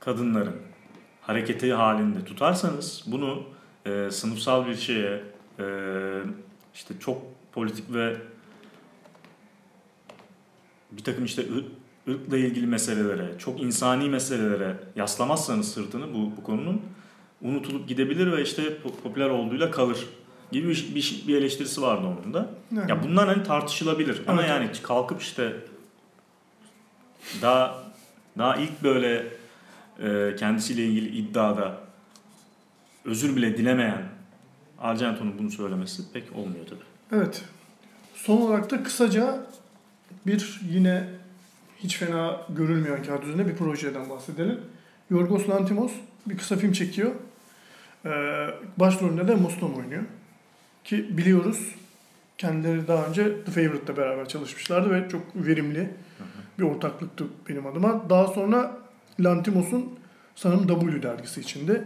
kadınların 0.00 0.56
hareketi 1.20 1.72
halinde 1.72 2.24
tutarsanız 2.24 3.04
bunu 3.06 3.42
e, 3.86 4.10
sınıfsal 4.10 4.66
bir 4.66 4.74
şeye 4.76 5.22
e, 5.58 5.64
işte 6.74 6.94
çok 7.00 7.22
politik 7.52 7.94
ve 7.94 8.16
bir 10.92 11.04
takım 11.04 11.24
işte 11.24 11.42
ır- 11.42 12.12
ırkla 12.14 12.36
ilgili 12.38 12.66
meselelere, 12.66 13.38
çok 13.38 13.60
insani 13.62 14.08
meselelere 14.08 14.76
yaslamazsanız 14.96 15.72
sırtını 15.72 16.14
bu, 16.14 16.36
bu 16.36 16.42
konunun 16.42 16.82
unutulup 17.42 17.88
gidebilir 17.88 18.32
ve 18.32 18.42
işte 18.42 18.62
po- 18.62 19.00
popüler 19.02 19.28
olduğuyla 19.30 19.70
kalır 19.70 20.06
gibi 20.52 20.68
bir, 20.68 20.94
bir, 20.94 21.24
bir 21.28 21.36
eleştirisi 21.36 21.82
vardı 21.82 22.06
onun 22.06 22.34
da. 22.34 22.50
Yani, 22.76 22.90
Ya 22.90 23.02
bunlar 23.02 23.28
hani 23.28 23.42
tartışılabilir 23.42 24.22
ama 24.26 24.40
Evet. 24.40 24.50
yani 24.50 24.70
kalkıp 24.82 25.22
işte 25.22 25.56
daha 27.42 27.82
daha 28.38 28.56
ilk 28.56 28.82
böyle 28.82 29.26
e, 30.02 30.36
kendisiyle 30.36 30.84
ilgili 30.84 31.16
iddiada 31.16 31.80
özür 33.04 33.36
bile 33.36 33.58
dilemeyen 33.58 34.02
Argento'nun 34.78 35.38
bunu 35.38 35.50
söylemesi 35.50 36.12
pek 36.12 36.36
olmuyor 36.36 36.66
tabii. 36.66 37.18
Evet. 37.20 37.42
Son 38.14 38.36
olarak 38.40 38.70
da 38.70 38.82
kısaca 38.82 39.46
bir 40.26 40.60
yine 40.70 41.08
hiç 41.78 41.96
fena 41.96 42.40
görülmeyen 42.48 43.02
kağıt 43.02 43.24
üzerinde 43.24 43.46
bir 43.48 43.56
projeden 43.56 44.10
bahsedelim. 44.10 44.60
Yorgos 45.10 45.48
Lanthimos 45.48 45.92
bir 46.26 46.38
kısa 46.38 46.56
film 46.56 46.72
çekiyor. 46.72 47.10
Ee, 48.04 48.46
başrolünde 48.76 49.28
de 49.28 49.34
Muston 49.34 49.72
oynuyor. 49.72 50.02
Ki 50.84 51.16
biliyoruz 51.18 51.74
kendileri 52.38 52.88
daha 52.88 53.06
önce 53.06 53.44
The 53.44 53.50
Favourite'la 53.50 53.96
beraber 53.96 54.28
çalışmışlardı 54.28 54.90
ve 54.90 55.08
çok 55.08 55.22
verimli 55.34 55.90
bir 56.58 56.62
ortaklıktı 56.62 57.24
benim 57.48 57.66
adıma. 57.66 58.10
Daha 58.10 58.26
sonra 58.26 58.76
Lanthimos'un 59.20 59.98
sanırım 60.34 60.66
W 60.68 61.02
dergisi 61.02 61.40
içinde 61.40 61.84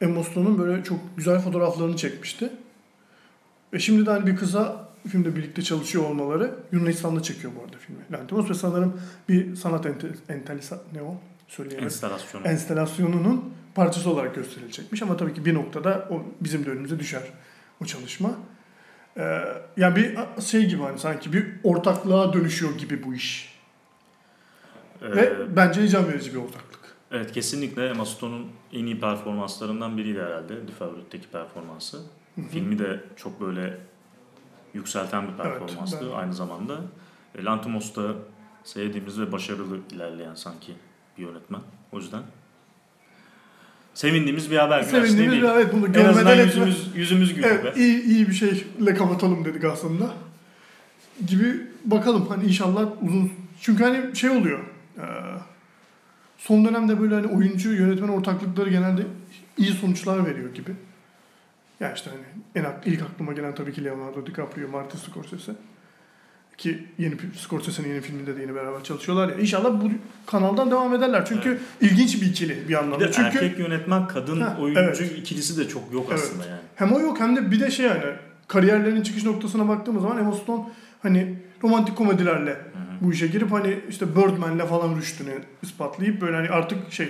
Emma 0.00 0.24
Stone'un 0.24 0.58
böyle 0.58 0.84
çok 0.84 0.98
güzel 1.16 1.40
fotoğraflarını 1.40 1.96
çekmişti. 1.96 2.50
Ve 3.72 3.78
şimdi 3.78 4.06
de 4.06 4.10
hani 4.10 4.26
bir 4.26 4.36
kıza 4.36 4.88
filmde 5.08 5.36
birlikte 5.36 5.62
çalışıyor 5.62 6.04
olmaları 6.04 6.54
Yunanistan'da 6.72 7.22
çekiyor 7.22 7.52
bu 7.58 7.64
arada 7.64 7.76
filmi. 7.76 8.00
Lanthimos 8.12 8.50
ve 8.50 8.54
sanırım 8.54 9.00
bir 9.28 9.56
sanat 9.56 9.86
ente, 9.86 10.08
entelisa, 10.28 10.80
ne 10.94 11.02
o? 11.02 11.16
Söyleyemedim. 11.48 11.84
Enstalasyonu. 11.84 12.46
Enstalasyonunun 12.46 13.54
parçası 13.74 14.10
olarak 14.10 14.34
gösterilecekmiş 14.34 15.02
ama 15.02 15.16
tabii 15.16 15.34
ki 15.34 15.44
bir 15.44 15.54
noktada 15.54 16.08
o 16.10 16.22
bizim 16.40 16.66
de 16.66 16.70
önümüze 16.70 16.98
düşer 16.98 17.22
o 17.82 17.84
çalışma. 17.84 18.30
Ee, 19.16 19.44
yani 19.76 19.96
bir 19.96 20.18
şey 20.42 20.66
gibi 20.66 20.82
hani 20.82 20.98
sanki 20.98 21.32
bir 21.32 21.46
ortaklığa 21.64 22.32
dönüşüyor 22.32 22.78
gibi 22.78 23.02
bu 23.02 23.14
iş. 23.14 23.58
Ee, 25.02 25.16
Ve 25.16 25.56
bence 25.56 25.80
heyecan 25.80 26.08
verici 26.08 26.34
bir 26.34 26.38
ortaklık. 26.38 26.96
evet 27.10 27.32
kesinlikle 27.32 27.88
Emma 27.88 28.04
Stone'un 28.06 28.46
en 28.72 28.86
iyi 28.86 29.00
performanslarından 29.00 29.98
biriydi 29.98 30.20
herhalde. 30.20 30.66
The 30.66 30.72
Favorite'deki 30.72 31.28
performansı. 31.28 31.96
Hı 32.34 32.40
hı. 32.40 32.46
Filmi 32.48 32.78
de 32.78 33.00
çok 33.16 33.40
böyle 33.40 33.78
yükselten 34.74 35.22
bir 35.28 35.32
Evet, 35.32 35.42
performanstı 35.60 36.06
ben- 36.10 36.16
aynı 36.16 36.34
zamanda. 36.34 36.80
E, 37.38 37.44
Lanthimos 37.44 37.96
da 37.96 38.14
sevdiğimiz 38.64 39.20
ve 39.20 39.32
başarılı 39.32 39.78
ilerleyen 39.92 40.34
sanki 40.34 40.72
bir 41.18 41.22
yönetmen. 41.22 41.60
O 41.92 41.96
yüzden 41.98 42.22
sevindiğimiz 43.94 44.50
bir 44.50 44.56
haber. 44.56 44.78
Güneş, 44.80 44.90
Sevindiğimiz 44.90 45.38
bir 45.38 45.42
evet 45.42 45.72
bunu 45.72 45.86
En 45.86 46.04
azından 46.04 46.38
etme- 46.38 46.44
yüzümüz, 46.44 46.90
yüzümüz 46.96 47.34
gülüyor 47.34 47.50
Evet 47.62 47.76
be. 47.76 47.80
iyi, 47.80 48.02
iyi 48.02 48.28
bir 48.28 48.32
şeyle 48.34 48.94
kapatalım 48.94 49.44
dedik 49.44 49.64
aslında. 49.64 50.10
Gibi 51.26 51.60
bakalım 51.84 52.26
hani 52.28 52.44
inşallah 52.44 52.88
uzun 53.02 53.32
çünkü 53.60 53.84
hani 53.84 54.16
şey 54.16 54.30
oluyor. 54.30 54.60
Son 56.38 56.64
dönemde 56.64 57.00
böyle 57.00 57.14
hani 57.14 57.26
oyuncu 57.26 57.72
yönetmen 57.72 58.08
ortaklıkları 58.08 58.70
genelde 58.70 59.02
iyi 59.58 59.70
sonuçlar 59.72 60.26
veriyor 60.26 60.54
gibi. 60.54 60.70
Ya 61.80 61.92
işte 61.94 62.10
hani 62.10 62.22
en 62.66 62.90
ilk 62.92 63.02
aklıma 63.02 63.32
gelen 63.32 63.54
tabii 63.54 63.72
ki 63.72 63.84
Leonardo 63.84 64.26
DiCaprio, 64.26 64.68
Martin 64.68 64.98
Scorsese. 64.98 65.52
Ki 66.62 66.84
yeni 66.98 67.14
Scorsese'nin 67.36 67.88
yeni 67.88 68.00
filminde 68.00 68.36
de 68.36 68.40
yine 68.42 68.54
beraber 68.54 68.84
çalışıyorlar 68.84 69.28
ya. 69.28 69.34
İnşallah 69.34 69.80
bu 69.84 69.90
kanaldan 70.26 70.70
devam 70.70 70.94
ederler. 70.94 71.24
Çünkü 71.28 71.60
ilginç 71.80 72.22
bir 72.22 72.26
ikili 72.26 72.56
bir 72.64 72.68
Bir 72.68 72.74
anlamda. 72.74 73.04
de 73.08 73.12
Çünkü 73.12 73.28
erkek 73.38 73.58
yönetmen, 73.58 74.08
kadın 74.08 74.40
Ha, 74.40 74.56
oyuncu 74.60 74.80
evet. 74.80 75.12
ikilisi 75.18 75.58
de 75.58 75.68
çok 75.68 75.92
yok 75.92 76.06
Evet. 76.10 76.20
aslında 76.24 76.46
yani. 76.46 76.60
Hem 76.76 76.92
o 76.92 77.00
yok 77.00 77.20
hem 77.20 77.36
de 77.36 77.50
bir 77.50 77.60
de 77.60 77.70
şey 77.70 77.86
yani 77.86 78.02
kariyerlerinin 78.48 79.02
çıkış 79.02 79.24
noktasına 79.24 79.68
baktığımız 79.68 80.02
zaman 80.02 80.18
Emma 80.18 80.32
Stone 80.32 80.64
hani 81.02 81.34
romantik 81.62 81.96
komedilerle 81.96 82.50
Hı 82.50 82.54
hı. 82.54 82.60
bu 83.00 83.12
işe 83.12 83.26
girip 83.26 83.52
hani 83.52 83.78
işte 83.88 84.16
Birdman'le 84.16 84.66
falan 84.66 84.96
rüştünü 84.96 85.30
ispatlayıp 85.62 86.20
böyle 86.20 86.36
hani 86.36 86.48
artık 86.48 86.92
şey 86.92 87.08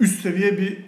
üst 0.00 0.22
seviye 0.22 0.58
bir 0.58 0.84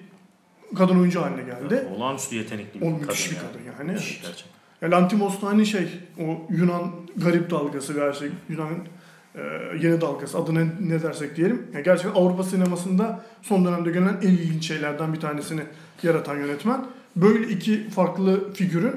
kadın 0.77 1.01
oyuncu 1.01 1.23
haline 1.23 1.43
geldi. 1.43 1.87
Olağanüstü 1.97 2.37
yetenekli 2.37 2.81
bir 2.81 2.87
O 2.87 2.91
kadın. 2.91 3.01
müthiş 3.07 3.31
bir 3.31 3.37
yani. 3.37 3.47
kadın 3.47 3.61
yani. 3.79 3.93
Müthiş 3.93 4.11
Evet. 4.13 4.23
gerçekten. 4.23 4.61
Ya 4.83 4.91
Lantimos 4.91 5.43
da 5.43 5.47
hani 5.47 5.67
şey 5.67 5.89
o 6.21 6.47
Yunan 6.51 6.93
garip 7.17 7.51
dalgası 7.51 8.01
her 8.01 8.13
şey 8.13 8.31
Yunan 8.49 8.71
e, 9.35 9.41
yeni 9.81 10.01
dalgası 10.01 10.39
adına 10.39 10.61
ne 10.81 11.03
dersek 11.03 11.37
diyelim. 11.37 11.67
Ya 11.75 11.81
gerçekten 11.81 12.21
Avrupa 12.21 12.43
sinemasında 12.43 13.25
son 13.43 13.65
dönemde 13.65 13.91
görülen 13.91 14.17
en 14.23 14.29
ilginç 14.29 14.67
şeylerden 14.67 15.13
bir 15.13 15.21
tanesini 15.21 15.63
yaratan 16.03 16.37
yönetmen. 16.37 16.87
Böyle 17.17 17.49
iki 17.49 17.91
farklı 17.91 18.53
figürün 18.53 18.95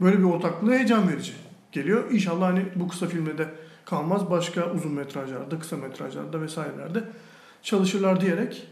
böyle 0.00 0.18
bir 0.18 0.24
ortaklığı 0.24 0.72
heyecan 0.72 1.08
verici 1.08 1.32
geliyor. 1.72 2.10
İnşallah 2.10 2.46
hani 2.46 2.64
bu 2.74 2.88
kısa 2.88 3.06
filmde 3.06 3.38
de 3.38 3.48
kalmaz. 3.84 4.30
Başka 4.30 4.72
uzun 4.72 4.92
metrajlarda, 4.92 5.58
kısa 5.58 5.76
metrajlarda 5.76 6.42
vesairelerde 6.42 7.04
çalışırlar 7.62 8.20
diyerek 8.20 8.66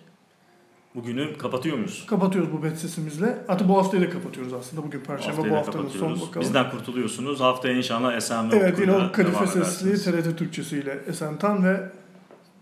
Bugünü 0.98 1.38
kapatıyor 1.38 1.76
muyuz? 1.76 2.06
kapatıyoruz 2.06 2.52
bu 2.52 2.62
bet 2.62 2.78
sesimizle. 2.78 3.38
Hatta 3.46 3.68
bu 3.68 3.78
haftayı 3.78 4.02
da 4.02 4.11
kapatıyoruz 4.11 4.52
aslında. 4.52 4.82
Bugün 4.82 5.00
Perşembe 5.00 5.38
bu 5.38 5.50
da 5.50 5.56
haftanın 5.56 5.88
son 5.88 6.20
bakalım. 6.20 6.40
Bizden 6.40 6.70
kurtuluyorsunuz. 6.70 7.40
Haftaya 7.40 7.74
inşallah 7.74 8.16
Esen 8.16 8.52
ve 8.52 8.56
Evet 8.56 8.78
yine 8.80 8.92
o 8.92 9.16
devam 9.16 9.46
Sesli. 9.46 9.94
TRT 9.94 10.38
Türkçesiyle 10.38 11.02
Esentan 11.06 11.64
ve 11.64 11.90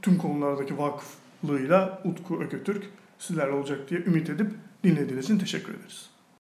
tüm 0.03 0.19
konulardaki 0.19 0.79
vakıflığıyla 0.79 2.03
Utku 2.05 2.43
Ökötürk 2.43 2.85
sizlerle 3.19 3.53
olacak 3.53 3.91
diye 3.91 4.01
ümit 4.01 4.31
edip 4.31 4.51
dinlediğiniz 4.85 5.25
için 5.25 5.39
teşekkür 5.39 5.75
ederiz. 5.75 6.11